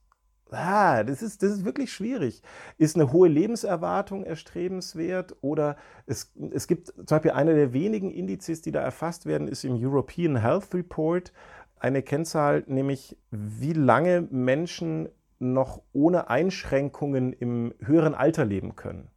Ah, 0.51 1.03
das 1.03 1.21
ist, 1.21 1.43
das 1.43 1.51
ist 1.51 1.64
wirklich 1.64 1.93
schwierig. 1.93 2.43
Ist 2.79 2.95
eine 2.95 3.12
hohe 3.12 3.29
Lebenserwartung 3.29 4.25
erstrebenswert? 4.25 5.37
Oder 5.41 5.77
es, 6.07 6.33
es 6.53 6.69
gibt 6.69 6.87
zum 6.87 7.05
Beispiel 7.05 7.33
eine 7.33 7.55
der 7.55 7.73
wenigen 7.73 8.11
Indizes, 8.11 8.62
die 8.62 8.73
da 8.73 8.81
erfasst 8.81 9.27
werden, 9.27 9.49
ist 9.49 9.64
im 9.64 9.75
European 9.75 10.37
Health 10.37 10.73
Report 10.75 11.33
eine 11.81 12.03
Kennzahl, 12.03 12.64
nämlich 12.67 13.17
wie 13.31 13.73
lange 13.73 14.27
Menschen 14.31 15.09
noch 15.38 15.83
ohne 15.93 16.29
Einschränkungen 16.29 17.33
im 17.33 17.75
höheren 17.81 18.14
Alter 18.14 18.45
leben 18.45 18.77
können. 18.77 19.09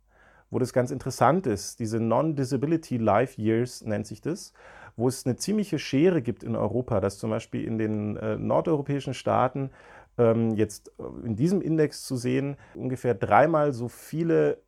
Wo 0.50 0.60
das 0.60 0.74
ganz 0.74 0.92
interessant 0.92 1.48
ist, 1.48 1.80
diese 1.80 2.00
Non-Disability 2.00 2.98
Life 2.98 3.42
Years 3.42 3.84
nennt 3.84 4.06
sich 4.06 4.22
das, 4.22 4.54
wo 4.96 5.08
es 5.08 5.26
eine 5.26 5.38
ziemliche 5.38 5.80
Schere 5.80 6.22
gibt 6.22 6.44
in 6.44 6.56
Europa, 6.56 7.00
dass 7.00 7.18
zum 7.18 7.30
Beispiel 7.30 7.64
in 7.64 7.78
den 7.78 8.18
äh, 8.18 8.38
nordeuropäischen 8.38 9.14
Staaten 9.14 9.72
ähm, 10.18 10.52
jetzt 10.56 10.92
äh, 11.00 11.26
in 11.26 11.36
diesem 11.36 11.62
Index 11.62 12.04
zu 12.04 12.18
sehen, 12.18 12.58
ungefähr 12.76 13.16
dreimal 13.16 13.72
so 13.72 13.88
viele 13.88 14.62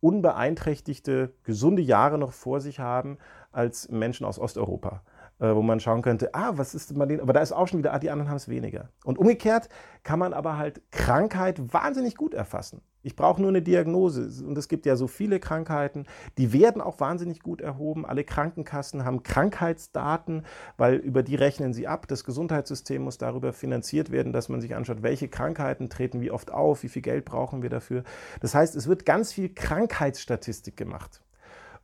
unbeeinträchtigte, 0.00 1.32
gesunde 1.44 1.82
Jahre 1.82 2.18
noch 2.18 2.32
vor 2.32 2.60
sich 2.60 2.78
haben 2.80 3.18
als 3.52 3.88
Menschen 3.88 4.26
aus 4.26 4.38
Osteuropa 4.38 5.02
äh, 5.42 5.56
wo 5.56 5.62
man 5.62 5.80
schauen 5.80 6.02
könnte, 6.02 6.32
ah, 6.34 6.52
was 6.54 6.72
ist 6.72 6.96
bei 6.96 7.04
denen, 7.04 7.20
aber 7.20 7.32
da 7.32 7.40
ist 7.40 7.50
auch 7.50 7.66
schon 7.66 7.80
wieder, 7.80 7.92
ah, 7.92 7.98
die 7.98 8.10
anderen 8.10 8.30
haben 8.30 8.36
es 8.36 8.48
weniger. 8.48 8.90
Und 9.04 9.18
umgekehrt 9.18 9.68
kann 10.04 10.20
man 10.20 10.32
aber 10.32 10.56
halt 10.56 10.80
Krankheit 10.92 11.72
wahnsinnig 11.72 12.14
gut 12.14 12.32
erfassen. 12.32 12.80
Ich 13.02 13.16
brauche 13.16 13.42
nur 13.42 13.50
eine 13.50 13.60
Diagnose 13.60 14.46
und 14.46 14.56
es 14.56 14.68
gibt 14.68 14.86
ja 14.86 14.94
so 14.94 15.08
viele 15.08 15.40
Krankheiten, 15.40 16.06
die 16.38 16.52
werden 16.52 16.80
auch 16.80 17.00
wahnsinnig 17.00 17.40
gut 17.40 17.60
erhoben. 17.60 18.06
Alle 18.06 18.22
Krankenkassen 18.22 19.04
haben 19.04 19.24
Krankheitsdaten, 19.24 20.44
weil 20.76 20.94
über 20.94 21.24
die 21.24 21.34
rechnen 21.34 21.72
sie 21.72 21.88
ab. 21.88 22.06
Das 22.06 22.22
Gesundheitssystem 22.22 23.02
muss 23.02 23.18
darüber 23.18 23.52
finanziert 23.52 24.12
werden, 24.12 24.32
dass 24.32 24.48
man 24.48 24.60
sich 24.60 24.76
anschaut, 24.76 25.02
welche 25.02 25.26
Krankheiten 25.26 25.90
treten 25.90 26.20
wie 26.20 26.30
oft 26.30 26.52
auf, 26.52 26.84
wie 26.84 26.88
viel 26.88 27.02
Geld 27.02 27.24
brauchen 27.24 27.62
wir 27.62 27.70
dafür. 27.70 28.04
Das 28.40 28.54
heißt, 28.54 28.76
es 28.76 28.86
wird 28.86 29.04
ganz 29.04 29.32
viel 29.32 29.52
Krankheitsstatistik 29.52 30.76
gemacht. 30.76 31.20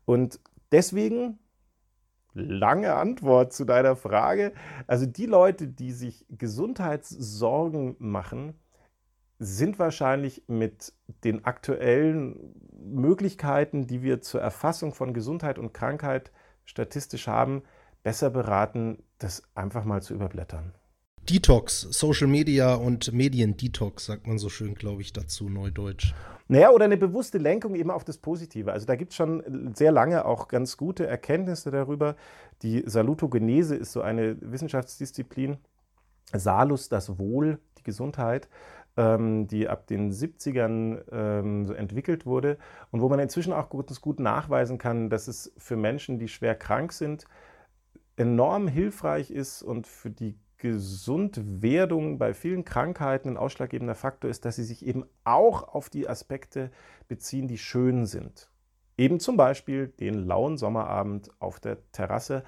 Und 0.04 0.38
deswegen 0.70 1.40
lange 2.34 2.94
Antwort 2.94 3.52
zu 3.52 3.64
deiner 3.64 3.96
Frage. 3.96 4.52
Also 4.86 5.06
die 5.06 5.26
Leute, 5.26 5.68
die 5.68 5.92
sich 5.92 6.26
Gesundheitssorgen 6.30 7.96
machen, 7.98 8.54
sind 9.38 9.78
wahrscheinlich 9.78 10.44
mit 10.48 10.92
den 11.24 11.44
aktuellen 11.44 12.54
Möglichkeiten, 12.72 13.86
die 13.86 14.02
wir 14.02 14.20
zur 14.20 14.40
Erfassung 14.40 14.92
von 14.94 15.14
Gesundheit 15.14 15.58
und 15.58 15.72
Krankheit 15.72 16.32
statistisch 16.64 17.28
haben, 17.28 17.62
besser 18.02 18.30
beraten, 18.30 19.02
das 19.18 19.42
einfach 19.54 19.84
mal 19.84 20.02
zu 20.02 20.14
überblättern. 20.14 20.74
Detox, 21.28 21.82
Social 21.82 22.26
Media 22.26 22.74
und 22.74 23.12
Medien-Detox, 23.12 24.06
sagt 24.06 24.26
man 24.26 24.38
so 24.38 24.48
schön, 24.48 24.74
glaube 24.74 25.02
ich, 25.02 25.12
dazu, 25.12 25.50
neudeutsch. 25.50 26.14
Naja, 26.48 26.70
oder 26.70 26.86
eine 26.86 26.96
bewusste 26.96 27.36
Lenkung 27.36 27.74
eben 27.74 27.90
auf 27.90 28.02
das 28.02 28.16
Positive. 28.16 28.72
Also 28.72 28.86
da 28.86 28.96
gibt 28.96 29.10
es 29.10 29.16
schon 29.16 29.74
sehr 29.74 29.92
lange 29.92 30.24
auch 30.24 30.48
ganz 30.48 30.78
gute 30.78 31.06
Erkenntnisse 31.06 31.70
darüber. 31.70 32.16
Die 32.62 32.82
Salutogenese 32.86 33.76
ist 33.76 33.92
so 33.92 34.00
eine 34.00 34.38
Wissenschaftsdisziplin. 34.40 35.58
Salus, 36.32 36.88
das 36.88 37.18
Wohl, 37.18 37.58
die 37.76 37.82
Gesundheit, 37.82 38.48
ähm, 38.96 39.46
die 39.48 39.68
ab 39.68 39.86
den 39.86 40.10
70ern 40.10 41.02
ähm, 41.12 41.66
so 41.66 41.74
entwickelt 41.74 42.24
wurde 42.24 42.56
und 42.90 43.02
wo 43.02 43.08
man 43.10 43.18
inzwischen 43.18 43.52
auch 43.52 43.68
gut, 43.68 44.00
gut 44.00 44.18
nachweisen 44.18 44.78
kann, 44.78 45.10
dass 45.10 45.28
es 45.28 45.52
für 45.58 45.76
Menschen, 45.76 46.18
die 46.18 46.28
schwer 46.28 46.54
krank 46.54 46.94
sind, 46.94 47.26
enorm 48.16 48.66
hilfreich 48.66 49.30
ist 49.30 49.62
und 49.62 49.86
für 49.86 50.10
die 50.10 50.38
Gesundwerdung 50.58 52.18
bei 52.18 52.34
vielen 52.34 52.64
Krankheiten 52.64 53.30
ein 53.30 53.36
ausschlaggebender 53.36 53.94
Faktor 53.94 54.30
ist, 54.30 54.44
dass 54.44 54.56
sie 54.56 54.64
sich 54.64 54.84
eben 54.84 55.04
auch 55.24 55.74
auf 55.74 55.88
die 55.88 56.08
Aspekte 56.08 56.70
beziehen, 57.06 57.48
die 57.48 57.58
schön 57.58 58.06
sind. 58.06 58.50
Eben 58.96 59.20
zum 59.20 59.36
Beispiel 59.36 59.88
den 59.88 60.14
lauen 60.14 60.58
Sommerabend 60.58 61.30
auf 61.38 61.60
der 61.60 61.78
Terrasse, 61.92 62.42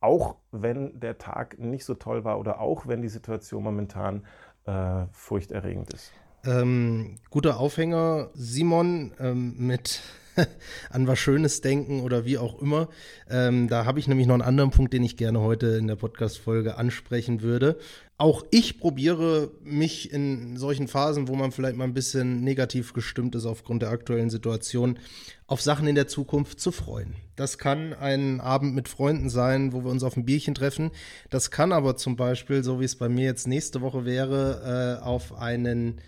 auch 0.00 0.36
wenn 0.52 1.00
der 1.00 1.18
Tag 1.18 1.58
nicht 1.58 1.84
so 1.84 1.94
toll 1.94 2.24
war 2.24 2.38
oder 2.38 2.60
auch 2.60 2.86
wenn 2.86 3.02
die 3.02 3.08
Situation 3.08 3.64
momentan 3.64 4.24
äh, 4.64 5.06
furchterregend 5.10 5.92
ist. 5.92 6.12
Ähm, 6.44 7.18
guter 7.30 7.58
Aufhänger, 7.58 8.30
Simon, 8.34 9.12
ähm, 9.18 9.54
mit 9.58 10.00
an 10.90 11.06
was 11.06 11.18
Schönes 11.18 11.60
denken 11.60 12.00
oder 12.00 12.24
wie 12.24 12.38
auch 12.38 12.60
immer. 12.60 12.88
Ähm, 13.28 13.68
da 13.68 13.84
habe 13.84 13.98
ich 13.98 14.08
nämlich 14.08 14.26
noch 14.26 14.34
einen 14.34 14.42
anderen 14.42 14.70
Punkt, 14.70 14.92
den 14.92 15.02
ich 15.02 15.16
gerne 15.16 15.40
heute 15.40 15.66
in 15.68 15.86
der 15.86 15.96
Podcast-Folge 15.96 16.76
ansprechen 16.76 17.42
würde. 17.42 17.78
Auch 18.18 18.44
ich 18.50 18.80
probiere 18.80 19.50
mich 19.62 20.10
in 20.10 20.56
solchen 20.56 20.88
Phasen, 20.88 21.28
wo 21.28 21.34
man 21.34 21.52
vielleicht 21.52 21.76
mal 21.76 21.84
ein 21.84 21.92
bisschen 21.92 22.42
negativ 22.42 22.94
gestimmt 22.94 23.34
ist 23.34 23.44
aufgrund 23.44 23.82
der 23.82 23.90
aktuellen 23.90 24.30
Situation, 24.30 24.98
auf 25.46 25.60
Sachen 25.60 25.86
in 25.86 25.94
der 25.94 26.08
Zukunft 26.08 26.58
zu 26.58 26.72
freuen. 26.72 27.14
Das 27.36 27.58
kann 27.58 27.92
ein 27.92 28.40
Abend 28.40 28.74
mit 28.74 28.88
Freunden 28.88 29.28
sein, 29.28 29.74
wo 29.74 29.84
wir 29.84 29.90
uns 29.90 30.02
auf 30.02 30.16
ein 30.16 30.24
Bierchen 30.24 30.54
treffen. 30.54 30.92
Das 31.28 31.50
kann 31.50 31.72
aber 31.72 31.96
zum 31.96 32.16
Beispiel, 32.16 32.64
so 32.64 32.80
wie 32.80 32.86
es 32.86 32.96
bei 32.96 33.10
mir 33.10 33.26
jetzt 33.26 33.46
nächste 33.46 33.82
Woche 33.82 34.06
wäre, 34.06 34.98
äh, 35.02 35.04
auf 35.04 35.34
einen 35.34 36.00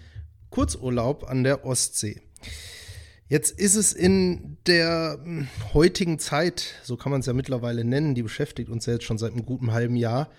Kurzurlaub 0.48 1.28
an 1.28 1.44
der 1.44 1.66
Ostsee. 1.66 2.22
Jetzt 3.28 3.58
ist 3.58 3.74
es 3.74 3.92
in 3.92 4.56
der 4.66 5.20
hm, 5.22 5.48
heutigen 5.74 6.18
Zeit, 6.18 6.74
so 6.82 6.96
kann 6.96 7.12
man 7.12 7.20
es 7.20 7.26
ja 7.26 7.34
mittlerweile 7.34 7.84
nennen, 7.84 8.14
die 8.14 8.22
beschäftigt 8.22 8.70
uns 8.70 8.86
ja 8.86 8.94
jetzt 8.94 9.04
schon 9.04 9.18
seit 9.18 9.32
einem 9.32 9.44
guten 9.44 9.72
halben 9.72 9.96
Jahr, 9.96 10.30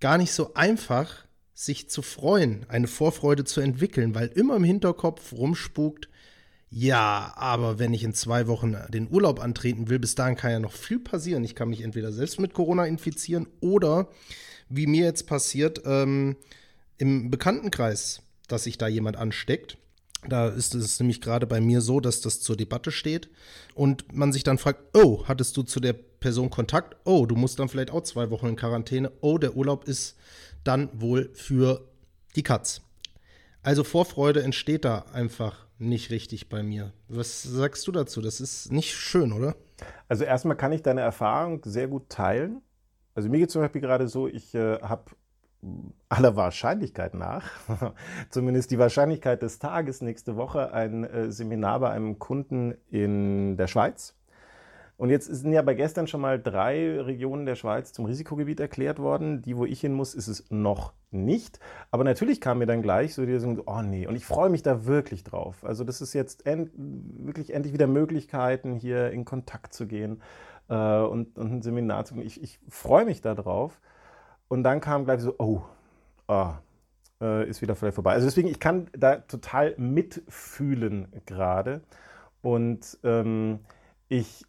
gar 0.00 0.18
nicht 0.18 0.32
so 0.32 0.54
einfach, 0.54 1.26
sich 1.52 1.90
zu 1.90 2.02
freuen, 2.02 2.64
eine 2.68 2.86
Vorfreude 2.86 3.42
zu 3.42 3.60
entwickeln, 3.60 4.14
weil 4.14 4.28
immer 4.28 4.54
im 4.54 4.62
Hinterkopf 4.62 5.32
rumspukt, 5.32 6.08
ja, 6.70 7.32
aber 7.34 7.78
wenn 7.80 7.94
ich 7.94 8.04
in 8.04 8.14
zwei 8.14 8.46
Wochen 8.46 8.76
den 8.90 9.10
Urlaub 9.10 9.40
antreten 9.40 9.88
will, 9.88 9.98
bis 9.98 10.14
dahin 10.14 10.36
kann 10.36 10.52
ja 10.52 10.60
noch 10.60 10.72
viel 10.72 11.00
passieren. 11.00 11.42
Ich 11.42 11.54
kann 11.54 11.70
mich 11.70 11.80
entweder 11.80 12.12
selbst 12.12 12.38
mit 12.38 12.52
Corona 12.52 12.84
infizieren 12.84 13.48
oder, 13.60 14.08
wie 14.68 14.86
mir 14.86 15.04
jetzt 15.04 15.26
passiert, 15.26 15.82
ähm, 15.86 16.36
im 16.98 17.30
Bekanntenkreis, 17.30 18.22
dass 18.48 18.64
sich 18.64 18.76
da 18.76 18.86
jemand 18.86 19.16
ansteckt. 19.16 19.78
Da 20.26 20.48
ist 20.48 20.74
es 20.74 20.98
nämlich 20.98 21.20
gerade 21.20 21.46
bei 21.46 21.60
mir 21.60 21.80
so, 21.80 22.00
dass 22.00 22.20
das 22.20 22.40
zur 22.40 22.56
Debatte 22.56 22.90
steht 22.90 23.30
und 23.74 24.12
man 24.12 24.32
sich 24.32 24.42
dann 24.42 24.58
fragt, 24.58 24.96
oh, 24.96 25.24
hattest 25.26 25.56
du 25.56 25.62
zu 25.62 25.78
der 25.78 25.92
Person 25.92 26.50
Kontakt? 26.50 26.96
Oh, 27.04 27.24
du 27.26 27.36
musst 27.36 27.58
dann 27.60 27.68
vielleicht 27.68 27.92
auch 27.92 28.02
zwei 28.02 28.30
Wochen 28.30 28.48
in 28.48 28.56
Quarantäne. 28.56 29.12
Oh, 29.20 29.38
der 29.38 29.56
Urlaub 29.56 29.84
ist 29.84 30.16
dann 30.64 30.88
wohl 30.92 31.30
für 31.34 31.88
die 32.34 32.42
Katz. 32.42 32.80
Also 33.62 33.84
Vorfreude 33.84 34.42
entsteht 34.42 34.84
da 34.84 35.04
einfach 35.12 35.66
nicht 35.78 36.10
richtig 36.10 36.48
bei 36.48 36.62
mir. 36.62 36.92
Was 37.08 37.44
sagst 37.44 37.86
du 37.86 37.92
dazu? 37.92 38.20
Das 38.20 38.40
ist 38.40 38.72
nicht 38.72 38.94
schön, 38.94 39.32
oder? 39.32 39.54
Also 40.08 40.24
erstmal 40.24 40.56
kann 40.56 40.72
ich 40.72 40.82
deine 40.82 41.02
Erfahrung 41.02 41.60
sehr 41.64 41.86
gut 41.86 42.08
teilen. 42.08 42.60
Also 43.14 43.28
mir 43.28 43.38
geht 43.38 43.50
zum 43.50 43.62
Beispiel 43.62 43.80
gerade 43.80 44.08
so, 44.08 44.26
ich 44.26 44.54
äh, 44.54 44.80
habe 44.80 45.12
aller 46.08 46.36
Wahrscheinlichkeit 46.36 47.14
nach, 47.14 47.50
zumindest 48.30 48.70
die 48.70 48.78
Wahrscheinlichkeit 48.78 49.42
des 49.42 49.58
Tages 49.58 50.02
nächste 50.02 50.36
Woche, 50.36 50.72
ein 50.72 51.04
äh, 51.04 51.30
Seminar 51.32 51.80
bei 51.80 51.90
einem 51.90 52.18
Kunden 52.18 52.74
in 52.90 53.56
der 53.56 53.66
Schweiz. 53.66 54.14
Und 54.98 55.10
jetzt 55.10 55.26
sind 55.26 55.52
ja 55.52 55.62
bei 55.62 55.74
gestern 55.74 56.08
schon 56.08 56.20
mal 56.20 56.42
drei 56.42 57.00
Regionen 57.00 57.46
der 57.46 57.54
Schweiz 57.54 57.92
zum 57.92 58.04
Risikogebiet 58.04 58.58
erklärt 58.58 58.98
worden. 58.98 59.42
Die, 59.42 59.56
wo 59.56 59.64
ich 59.64 59.80
hin 59.80 59.92
muss, 59.92 60.12
ist 60.12 60.26
es 60.26 60.50
noch 60.50 60.92
nicht. 61.12 61.60
Aber 61.92 62.02
natürlich 62.02 62.40
kam 62.40 62.58
mir 62.58 62.66
dann 62.66 62.82
gleich 62.82 63.14
so 63.14 63.24
die 63.24 63.30
Lösung, 63.30 63.62
oh 63.66 63.80
nee, 63.80 64.08
und 64.08 64.16
ich 64.16 64.26
freue 64.26 64.50
mich 64.50 64.64
da 64.64 64.86
wirklich 64.86 65.22
drauf. 65.22 65.64
Also 65.64 65.84
das 65.84 66.00
ist 66.00 66.14
jetzt 66.14 66.46
end, 66.46 66.72
wirklich 66.74 67.54
endlich 67.54 67.72
wieder 67.72 67.86
Möglichkeiten, 67.86 68.74
hier 68.74 69.12
in 69.12 69.24
Kontakt 69.24 69.72
zu 69.72 69.86
gehen 69.86 70.20
äh, 70.68 70.74
und, 70.74 71.38
und, 71.38 71.52
ein 71.52 71.62
Seminar 71.62 72.04
zu 72.04 72.14
gehen. 72.14 72.26
Ich, 72.26 72.42
ich 72.42 72.58
freue 72.68 73.04
mich 73.04 73.20
da 73.20 73.36
drauf. 73.36 73.80
Und 74.48 74.62
dann 74.62 74.80
kam 74.80 75.04
gleich 75.04 75.20
so, 75.20 75.34
oh, 75.38 75.62
oh 76.26 76.52
äh, 77.20 77.48
ist 77.48 77.62
wieder 77.62 77.74
vielleicht 77.76 77.94
vorbei. 77.94 78.12
Also 78.12 78.26
deswegen, 78.26 78.48
ich 78.48 78.60
kann 78.60 78.88
da 78.92 79.16
total 79.16 79.74
mitfühlen 79.76 81.08
gerade. 81.26 81.82
Und 82.42 82.98
ähm, 83.04 83.60
ich 84.08 84.44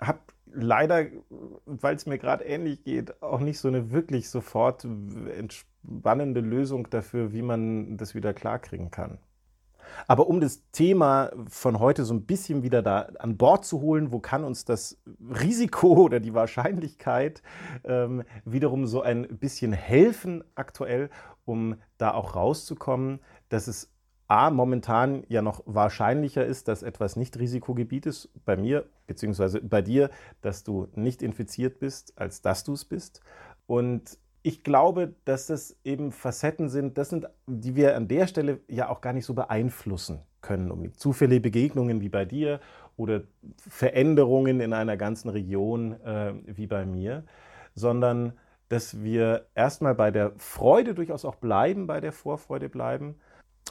habe 0.00 0.20
leider, 0.46 1.06
weil 1.66 1.94
es 1.94 2.06
mir 2.06 2.18
gerade 2.18 2.44
ähnlich 2.44 2.82
geht, 2.82 3.22
auch 3.22 3.40
nicht 3.40 3.58
so 3.58 3.68
eine 3.68 3.90
wirklich 3.90 4.28
sofort 4.28 4.84
entspannende 4.84 6.40
Lösung 6.40 6.90
dafür, 6.90 7.32
wie 7.32 7.42
man 7.42 7.96
das 7.96 8.14
wieder 8.14 8.34
klarkriegen 8.34 8.90
kann. 8.90 9.18
Aber 10.06 10.28
um 10.28 10.40
das 10.40 10.62
Thema 10.72 11.30
von 11.48 11.78
heute 11.78 12.04
so 12.04 12.14
ein 12.14 12.26
bisschen 12.26 12.62
wieder 12.62 12.82
da 12.82 13.08
an 13.18 13.36
Bord 13.36 13.64
zu 13.64 13.80
holen, 13.80 14.12
wo 14.12 14.18
kann 14.20 14.44
uns 14.44 14.64
das 14.64 14.98
Risiko 15.20 15.88
oder 16.04 16.20
die 16.20 16.34
Wahrscheinlichkeit 16.34 17.42
ähm, 17.84 18.24
wiederum 18.44 18.86
so 18.86 19.02
ein 19.02 19.26
bisschen 19.38 19.72
helfen 19.72 20.44
aktuell, 20.54 21.10
um 21.44 21.76
da 21.98 22.12
auch 22.12 22.34
rauszukommen, 22.36 23.20
dass 23.48 23.66
es 23.66 23.90
A, 24.30 24.48
momentan 24.50 25.24
ja 25.26 25.42
noch 25.42 25.64
wahrscheinlicher 25.66 26.46
ist, 26.46 26.68
dass 26.68 26.84
etwas 26.84 27.16
nicht 27.16 27.36
Risikogebiet 27.36 28.06
ist, 28.06 28.28
bei 28.44 28.56
mir 28.56 28.88
bzw. 29.08 29.58
bei 29.58 29.82
dir, 29.82 30.08
dass 30.40 30.62
du 30.62 30.86
nicht 30.94 31.20
infiziert 31.20 31.80
bist, 31.80 32.16
als 32.16 32.40
dass 32.40 32.62
du 32.62 32.74
es 32.74 32.84
bist. 32.84 33.22
Und 33.66 34.18
ich 34.42 34.64
glaube, 34.64 35.14
dass 35.24 35.46
das 35.46 35.76
eben 35.84 36.12
Facetten 36.12 36.68
sind, 36.68 36.96
das 36.96 37.10
sind, 37.10 37.28
die 37.46 37.76
wir 37.76 37.96
an 37.96 38.08
der 38.08 38.26
Stelle 38.26 38.60
ja 38.68 38.88
auch 38.88 39.00
gar 39.00 39.12
nicht 39.12 39.26
so 39.26 39.34
beeinflussen 39.34 40.20
können, 40.40 40.70
um 40.70 40.94
zufällige 40.94 41.42
Begegnungen 41.42 42.00
wie 42.00 42.08
bei 42.08 42.24
dir 42.24 42.60
oder 42.96 43.22
Veränderungen 43.58 44.60
in 44.60 44.72
einer 44.72 44.96
ganzen 44.96 45.28
Region 45.28 46.00
äh, 46.02 46.32
wie 46.46 46.66
bei 46.66 46.86
mir, 46.86 47.24
sondern 47.74 48.32
dass 48.68 49.02
wir 49.02 49.46
erstmal 49.54 49.94
bei 49.94 50.10
der 50.10 50.32
Freude 50.36 50.94
durchaus 50.94 51.24
auch 51.24 51.36
bleiben, 51.36 51.86
bei 51.86 52.00
der 52.00 52.12
Vorfreude 52.12 52.68
bleiben. 52.68 53.16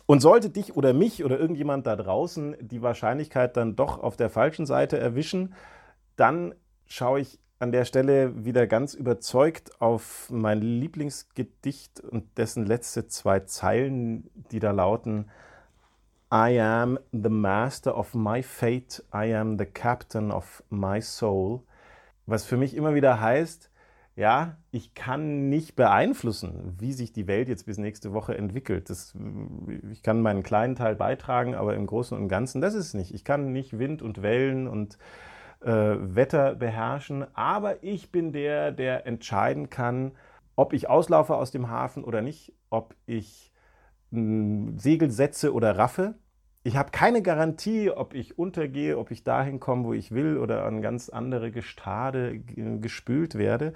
Und 0.05 0.21
sollte 0.21 0.49
dich 0.49 0.75
oder 0.75 0.93
mich 0.93 1.23
oder 1.23 1.39
irgendjemand 1.39 1.87
da 1.87 1.95
draußen 1.95 2.55
die 2.59 2.81
Wahrscheinlichkeit 2.81 3.55
dann 3.55 3.75
doch 3.75 4.01
auf 4.01 4.17
der 4.17 4.29
falschen 4.29 4.65
Seite 4.65 4.97
erwischen, 4.97 5.53
dann 6.15 6.53
schaue 6.85 7.21
ich 7.21 7.39
an 7.59 7.73
der 7.73 7.83
Stelle 7.83 8.45
wieder 8.45 8.67
ganz 8.67 8.93
überzeugt 8.93 9.81
auf 9.81 10.29
mein 10.31 10.61
Lieblingsgedicht 10.61 11.99
und 11.99 12.37
dessen 12.37 12.65
letzte 12.65 13.07
zwei 13.07 13.41
Zeilen, 13.41 14.29
die 14.51 14.59
da 14.59 14.71
lauten, 14.71 15.29
I 16.33 16.59
am 16.59 16.99
the 17.11 17.29
master 17.29 17.97
of 17.97 18.13
my 18.13 18.41
fate, 18.43 19.03
I 19.13 19.33
am 19.35 19.57
the 19.57 19.65
captain 19.65 20.31
of 20.31 20.63
my 20.69 21.01
soul. 21.01 21.61
Was 22.25 22.45
für 22.45 22.55
mich 22.55 22.75
immer 22.75 22.93
wieder 22.93 23.19
heißt, 23.19 23.69
ja, 24.15 24.57
ich 24.71 24.93
kann 24.93 25.49
nicht 25.49 25.75
beeinflussen, 25.75 26.75
wie 26.77 26.93
sich 26.93 27.11
die 27.11 27.27
Welt 27.27 27.49
jetzt 27.49 27.65
bis 27.65 27.77
nächste 27.77 28.13
Woche 28.13 28.37
entwickelt. 28.37 28.89
Das, 28.89 29.15
ich 29.91 30.03
kann 30.03 30.21
meinen 30.21 30.43
kleinen 30.43 30.75
Teil 30.75 30.95
beitragen, 30.95 31.55
aber 31.55 31.73
im 31.75 31.87
Großen 31.87 32.17
und 32.17 32.27
Ganzen, 32.27 32.61
das 32.61 32.73
ist 32.73 32.87
es 32.87 32.93
nicht. 32.93 33.13
Ich 33.13 33.23
kann 33.23 33.51
nicht 33.51 33.79
Wind 33.79 34.01
und 34.01 34.21
Wellen 34.21 34.67
und 34.67 34.97
Wetter 35.61 36.55
beherrschen, 36.55 37.25
aber 37.35 37.83
ich 37.83 38.11
bin 38.11 38.31
der, 38.31 38.71
der 38.71 39.05
entscheiden 39.05 39.69
kann, 39.69 40.13
ob 40.55 40.73
ich 40.73 40.89
auslaufe 40.89 41.35
aus 41.35 41.51
dem 41.51 41.69
Hafen 41.69 42.03
oder 42.03 42.21
nicht, 42.21 42.53
ob 42.69 42.95
ich 43.05 43.51
ein 44.11 44.77
Segel 44.77 45.11
setze 45.11 45.53
oder 45.53 45.77
raffe. 45.77 46.15
Ich 46.63 46.75
habe 46.75 46.91
keine 46.91 47.21
Garantie, 47.21 47.89
ob 47.89 48.13
ich 48.13 48.37
untergehe, 48.37 48.97
ob 48.97 49.11
ich 49.11 49.23
dahin 49.23 49.59
komme, 49.59 49.85
wo 49.85 49.93
ich 49.93 50.11
will 50.11 50.37
oder 50.37 50.65
an 50.65 50.81
ganz 50.81 51.09
andere 51.09 51.51
Gestade 51.51 52.39
gespült 52.39 53.35
werde. 53.35 53.73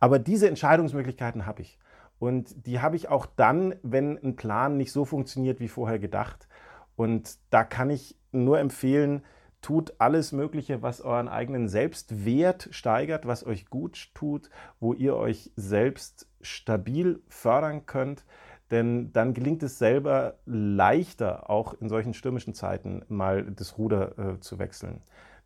Aber 0.00 0.18
diese 0.18 0.48
Entscheidungsmöglichkeiten 0.48 1.46
habe 1.46 1.62
ich. 1.62 1.78
Und 2.18 2.66
die 2.66 2.80
habe 2.80 2.96
ich 2.96 3.08
auch 3.08 3.26
dann, 3.26 3.74
wenn 3.82 4.18
ein 4.22 4.36
Plan 4.36 4.76
nicht 4.76 4.92
so 4.92 5.04
funktioniert 5.04 5.60
wie 5.60 5.68
vorher 5.68 5.98
gedacht. 5.98 6.48
Und 6.94 7.38
da 7.50 7.64
kann 7.64 7.90
ich 7.90 8.18
nur 8.32 8.58
empfehlen, 8.58 9.22
tut 9.66 9.94
alles 9.98 10.30
Mögliche, 10.30 10.82
was 10.82 11.00
euren 11.00 11.26
eigenen 11.26 11.66
Selbstwert 11.66 12.68
steigert, 12.70 13.26
was 13.26 13.44
euch 13.44 13.68
gut 13.68 14.14
tut, 14.14 14.48
wo 14.78 14.92
ihr 14.92 15.16
euch 15.16 15.50
selbst 15.56 16.28
stabil 16.40 17.20
fördern 17.28 17.84
könnt. 17.84 18.24
Denn 18.70 19.12
dann 19.12 19.34
gelingt 19.34 19.64
es 19.64 19.80
selber 19.80 20.38
leichter, 20.46 21.50
auch 21.50 21.74
in 21.80 21.88
solchen 21.88 22.14
stürmischen 22.14 22.54
Zeiten 22.54 23.02
mal 23.08 23.42
das 23.42 23.76
Ruder 23.76 24.16
äh, 24.16 24.38
zu 24.38 24.60
wechseln. 24.60 25.02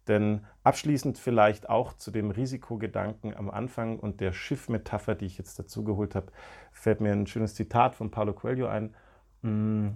Denn 0.06 0.44
abschließend 0.64 1.16
vielleicht 1.16 1.70
auch 1.70 1.94
zu 1.94 2.10
dem 2.10 2.30
Risikogedanken 2.30 3.34
am 3.34 3.48
Anfang 3.48 3.98
und 3.98 4.20
der 4.20 4.34
Schiffmetapher, 4.34 5.14
die 5.14 5.24
ich 5.24 5.38
jetzt 5.38 5.58
dazu 5.58 5.82
geholt 5.82 6.14
habe, 6.14 6.30
fällt 6.72 7.00
mir 7.00 7.12
ein 7.12 7.26
schönes 7.26 7.54
Zitat 7.54 7.94
von 7.94 8.10
Paulo 8.10 8.34
Coelho 8.34 8.66
ein. 8.66 8.94
Mm, 9.40 9.92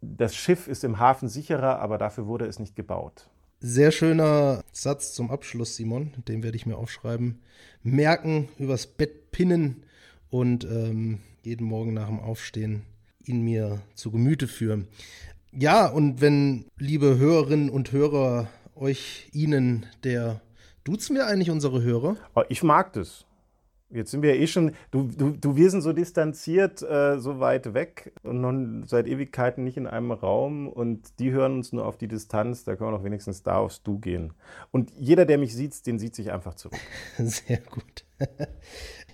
das 0.00 0.36
Schiff 0.36 0.68
ist 0.68 0.84
im 0.84 1.00
Hafen 1.00 1.28
sicherer, 1.28 1.80
aber 1.80 1.98
dafür 1.98 2.28
wurde 2.28 2.46
es 2.46 2.60
nicht 2.60 2.76
gebaut. 2.76 3.28
Sehr 3.60 3.90
schöner 3.90 4.64
Satz 4.72 5.14
zum 5.14 5.30
Abschluss, 5.30 5.76
Simon. 5.76 6.12
Den 6.28 6.42
werde 6.42 6.56
ich 6.56 6.66
mir 6.66 6.76
aufschreiben. 6.76 7.40
Merken, 7.82 8.48
übers 8.58 8.86
Bett 8.86 9.30
pinnen 9.30 9.84
und 10.30 10.64
ähm, 10.64 11.20
jeden 11.42 11.66
Morgen 11.66 11.94
nach 11.94 12.08
dem 12.08 12.20
Aufstehen 12.20 12.82
ihn 13.24 13.42
mir 13.42 13.80
zu 13.94 14.10
Gemüte 14.10 14.46
führen. 14.46 14.88
Ja, 15.52 15.86
und 15.86 16.20
wenn, 16.20 16.66
liebe 16.78 17.18
Hörerinnen 17.18 17.70
und 17.70 17.92
Hörer, 17.92 18.48
euch, 18.74 19.28
Ihnen, 19.32 19.86
der, 20.04 20.40
duzen 20.84 21.16
wir 21.16 21.26
eigentlich 21.26 21.50
unsere 21.50 21.82
Hörer? 21.82 22.16
Oh, 22.34 22.42
ich 22.48 22.62
mag 22.62 22.92
das. 22.92 23.25
Jetzt 23.90 24.10
sind 24.10 24.22
wir 24.22 24.34
eh 24.34 24.46
schon, 24.48 24.72
du, 24.90 25.04
du, 25.04 25.30
du 25.30 25.54
wir 25.54 25.70
sind 25.70 25.82
so 25.82 25.92
distanziert, 25.92 26.82
äh, 26.82 27.18
so 27.18 27.38
weit 27.38 27.72
weg 27.72 28.12
und 28.24 28.40
nun 28.40 28.84
seit 28.84 29.06
Ewigkeiten 29.06 29.62
nicht 29.62 29.76
in 29.76 29.86
einem 29.86 30.10
Raum 30.10 30.68
und 30.68 31.20
die 31.20 31.30
hören 31.30 31.54
uns 31.54 31.72
nur 31.72 31.86
auf 31.86 31.96
die 31.96 32.08
Distanz, 32.08 32.64
da 32.64 32.74
können 32.74 32.90
wir 32.90 32.98
doch 32.98 33.04
wenigstens 33.04 33.44
da 33.44 33.58
aufs 33.58 33.82
Du 33.84 33.98
gehen. 33.98 34.32
Und 34.72 34.92
jeder, 34.98 35.24
der 35.24 35.38
mich 35.38 35.54
sieht, 35.54 35.86
den 35.86 36.00
sieht 36.00 36.16
sich 36.16 36.32
einfach 36.32 36.54
zurück. 36.54 36.80
Sehr 37.18 37.60
gut. 37.70 38.04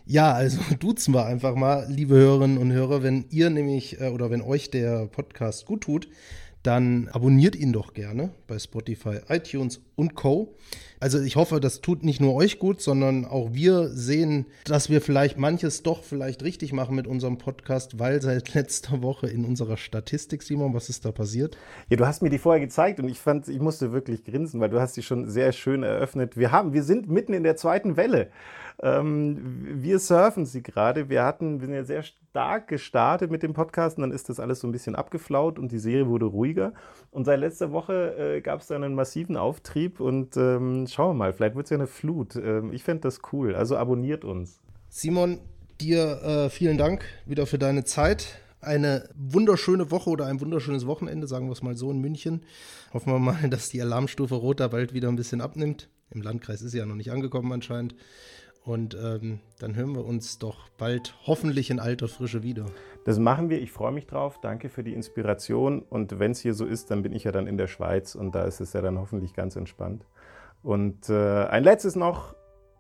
Ja, 0.04 0.32
also 0.32 0.58
duzen 0.80 1.14
wir 1.14 1.26
einfach 1.26 1.54
mal, 1.54 1.87
liebe 1.88 2.16
Hörerinnen 2.16 2.58
und 2.58 2.72
Hörer, 2.72 3.02
wenn 3.02 3.24
ihr 3.30 3.50
nämlich 3.50 4.00
äh, 4.00 4.08
oder 4.08 4.30
wenn 4.30 4.42
euch 4.42 4.70
der 4.70 5.06
Podcast 5.06 5.66
gut 5.66 5.82
tut, 5.82 6.08
dann 6.62 7.08
abonniert 7.08 7.56
ihn 7.56 7.72
doch 7.72 7.92
gerne 7.92 8.30
bei 8.46 8.58
Spotify, 8.58 9.20
iTunes 9.28 9.80
und 9.94 10.14
Co. 10.14 10.54
Also 11.03 11.21
ich 11.21 11.35
hoffe, 11.35 11.59
das 11.59 11.81
tut 11.81 12.05
nicht 12.05 12.21
nur 12.21 12.33
euch 12.33 12.61
gut, 12.61 12.81
sondern 12.81 13.25
auch 13.25 13.49
wir 13.53 13.88
sehen, 13.88 14.47
dass 14.67 14.88
wir 14.88 15.01
vielleicht 15.01 15.37
manches 15.37 15.83
doch 15.83 16.05
vielleicht 16.05 16.45
richtig 16.45 16.73
machen 16.73 16.95
mit 16.95 17.09
unserem 17.09 17.38
Podcast, 17.38 17.99
weil 17.99 18.23
seit 18.23 18.55
letzter 18.55 19.03
Woche 19.03 19.27
in 19.27 19.45
unserer 19.45 19.77
Statistik, 19.77 20.45
Simon, 20.45 20.75
was 20.75 20.88
ist 20.88 21.05
da 21.05 21.11
passiert? 21.11 21.59
Ja, 21.88 21.97
du 21.97 22.07
hast 22.07 22.23
mir 22.23 22.31
die 22.31 22.38
vorher 22.38 22.61
gezeigt 22.61 23.01
und 23.01 23.09
ich 23.09 23.19
fand, 23.19 23.49
ich 23.49 23.59
musste 23.59 23.91
wirklich 23.91 24.23
grinsen, 24.23 24.61
weil 24.61 24.71
du 24.71 24.81
hast 24.81 24.95
sie 24.95 25.03
schon 25.03 25.29
sehr 25.29 25.51
schön 25.51 25.83
eröffnet. 25.83 26.37
Wir 26.37 26.53
haben, 26.53 26.73
wir 26.73 26.85
sind 26.85 27.11
mitten 27.11 27.33
in 27.33 27.43
der 27.43 27.57
zweiten 27.57 27.97
Welle. 27.97 28.31
Ähm, 28.81 29.61
wir 29.83 29.99
surfen 29.99 30.47
sie 30.47 30.62
gerade. 30.62 31.09
Wir 31.09 31.25
hatten, 31.25 31.61
wir 31.61 31.67
sind 31.67 31.75
ja 31.75 31.85
sehr 31.85 32.03
stark 32.03 32.69
gestartet 32.69 33.31
mit 33.31 33.43
dem 33.43 33.53
Podcast 33.53 33.99
und 33.99 34.03
dann 34.03 34.11
ist 34.11 34.29
das 34.29 34.41
alles 34.41 34.61
so 34.61 34.67
ein 34.67 34.73
bisschen 34.73 34.95
abgeflaut 34.95 35.59
und 35.59 35.71
die 35.71 35.79
Serie 35.79 36.09
wurde 36.09 36.27
ruhiger. 36.27 36.73
Und 37.11 37.25
seit 37.25 37.41
letzter 37.41 37.73
Woche 37.73 38.17
äh, 38.17 38.41
gab 38.41 38.61
es 38.61 38.69
dann 38.69 38.83
einen 38.83 38.95
massiven 38.95 39.37
Auftrieb 39.37 40.01
und 40.01 40.37
ähm, 40.37 40.87
schauen 40.92 41.11
wir 41.11 41.14
mal, 41.14 41.33
vielleicht 41.33 41.57
wird 41.57 41.66
es 41.66 41.70
ja 41.70 41.76
eine 41.76 41.87
Flut. 41.87 42.37
Ähm, 42.37 42.72
ich 42.72 42.83
fände 42.83 43.02
das 43.02 43.20
cool. 43.33 43.55
Also 43.55 43.76
abonniert 43.76 44.24
uns. 44.24 44.61
Simon, 44.88 45.40
dir 45.81 46.22
äh, 46.22 46.50
vielen 46.50 46.78
Dank 46.78 47.05
wieder 47.26 47.46
für 47.46 47.59
deine 47.59 47.85
Zeit. 47.85 48.38
Eine 48.61 49.09
wunderschöne 49.16 49.90
Woche 49.90 50.11
oder 50.11 50.26
ein 50.26 50.40
wunderschönes 50.40 50.87
Wochenende, 50.87 51.26
sagen 51.26 51.46
wir 51.46 51.52
es 51.52 51.62
mal 51.62 51.76
so 51.76 51.90
in 51.90 52.00
München. 52.00 52.44
Hoffen 52.92 53.12
wir 53.12 53.18
mal, 53.18 53.48
dass 53.50 53.70
die 53.70 53.83
Alarmstufe 53.83 54.37
Rot 54.37 54.61
da 54.61 54.68
bald 54.68 54.94
wieder 54.94 55.09
ein 55.09 55.16
bisschen 55.16 55.40
abnimmt. 55.40 55.88
Im 56.11 56.22
Landkreis 56.22 56.62
ist 56.62 56.72
sie 56.72 56.78
ja 56.78 56.87
noch 56.87 56.94
nicht 56.94 57.11
angekommen 57.11 57.52
anscheinend. 57.52 57.94
Und 58.64 58.94
ähm, 58.94 59.40
dann 59.59 59.74
hören 59.74 59.94
wir 59.94 60.05
uns 60.05 60.38
doch 60.38 60.68
bald 60.78 61.16
hoffentlich 61.26 61.70
in 61.70 61.81
alter 61.81 62.07
Frische 62.07 62.44
wieder. 62.44 62.66
Das 63.05 63.18
machen 63.18 63.50
wir. 63.50 63.61
Ich 63.61 63.72
freue 63.72 63.90
mich 63.90 64.07
drauf. 64.07 64.40
Danke 64.40 64.68
für 64.68 64.85
die 64.85 64.92
Inspiration. 64.92 65.83
Und 65.83 66.20
wenn 66.20 66.31
es 66.31 66.40
hier 66.40 66.55
so 66.55 66.64
ist, 66.64 66.92
dann 66.92 67.02
bin 67.02 67.12
ich 67.12 67.24
ja 67.24 67.33
dann 67.33 67.48
in 67.48 67.57
der 67.57 67.66
Schweiz 67.66 68.14
und 68.14 68.35
da 68.37 68.44
ist 68.44 68.61
es 68.61 68.72
ja 68.72 68.81
dann 68.81 68.98
hoffentlich 68.98 69.35
ganz 69.35 69.57
entspannt. 69.57 70.07
Und 70.62 71.09
äh, 71.09 71.44
ein 71.46 71.64
letztes 71.64 71.96
noch. 71.96 72.35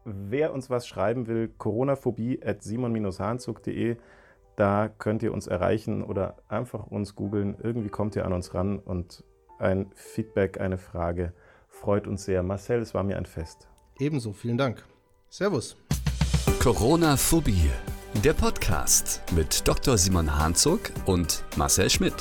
Wer 0.04 0.52
uns 0.52 0.68
was 0.68 0.88
schreiben 0.88 1.28
will, 1.28 1.48
coronaphobie 1.48 2.42
at 2.44 2.62
simon-hanzug.de. 2.62 3.96
Da 4.56 4.88
könnt 4.88 5.22
ihr 5.22 5.32
uns 5.32 5.46
erreichen 5.46 6.02
oder 6.02 6.36
einfach 6.48 6.86
uns 6.88 7.14
googeln. 7.14 7.56
Irgendwie 7.62 7.88
kommt 7.88 8.16
ihr 8.16 8.26
an 8.26 8.32
uns 8.32 8.52
ran 8.52 8.78
und 8.78 9.24
ein 9.58 9.90
Feedback, 9.94 10.60
eine 10.60 10.76
Frage 10.76 11.32
freut 11.72 12.06
uns 12.06 12.24
sehr. 12.24 12.42
Marcel, 12.42 12.80
es 12.80 12.94
war 12.94 13.02
mir 13.02 13.16
ein 13.16 13.26
Fest. 13.26 13.68
Ebenso, 13.98 14.32
vielen 14.32 14.58
Dank. 14.58 14.84
Servus. 15.28 15.76
Corona-Phobie, 16.60 17.70
der 18.22 18.34
Podcast 18.34 19.22
mit 19.34 19.66
Dr. 19.66 19.98
Simon 19.98 20.38
Hanzog 20.38 20.92
und 21.06 21.44
Marcel 21.56 21.90
Schmidt. 21.90 22.14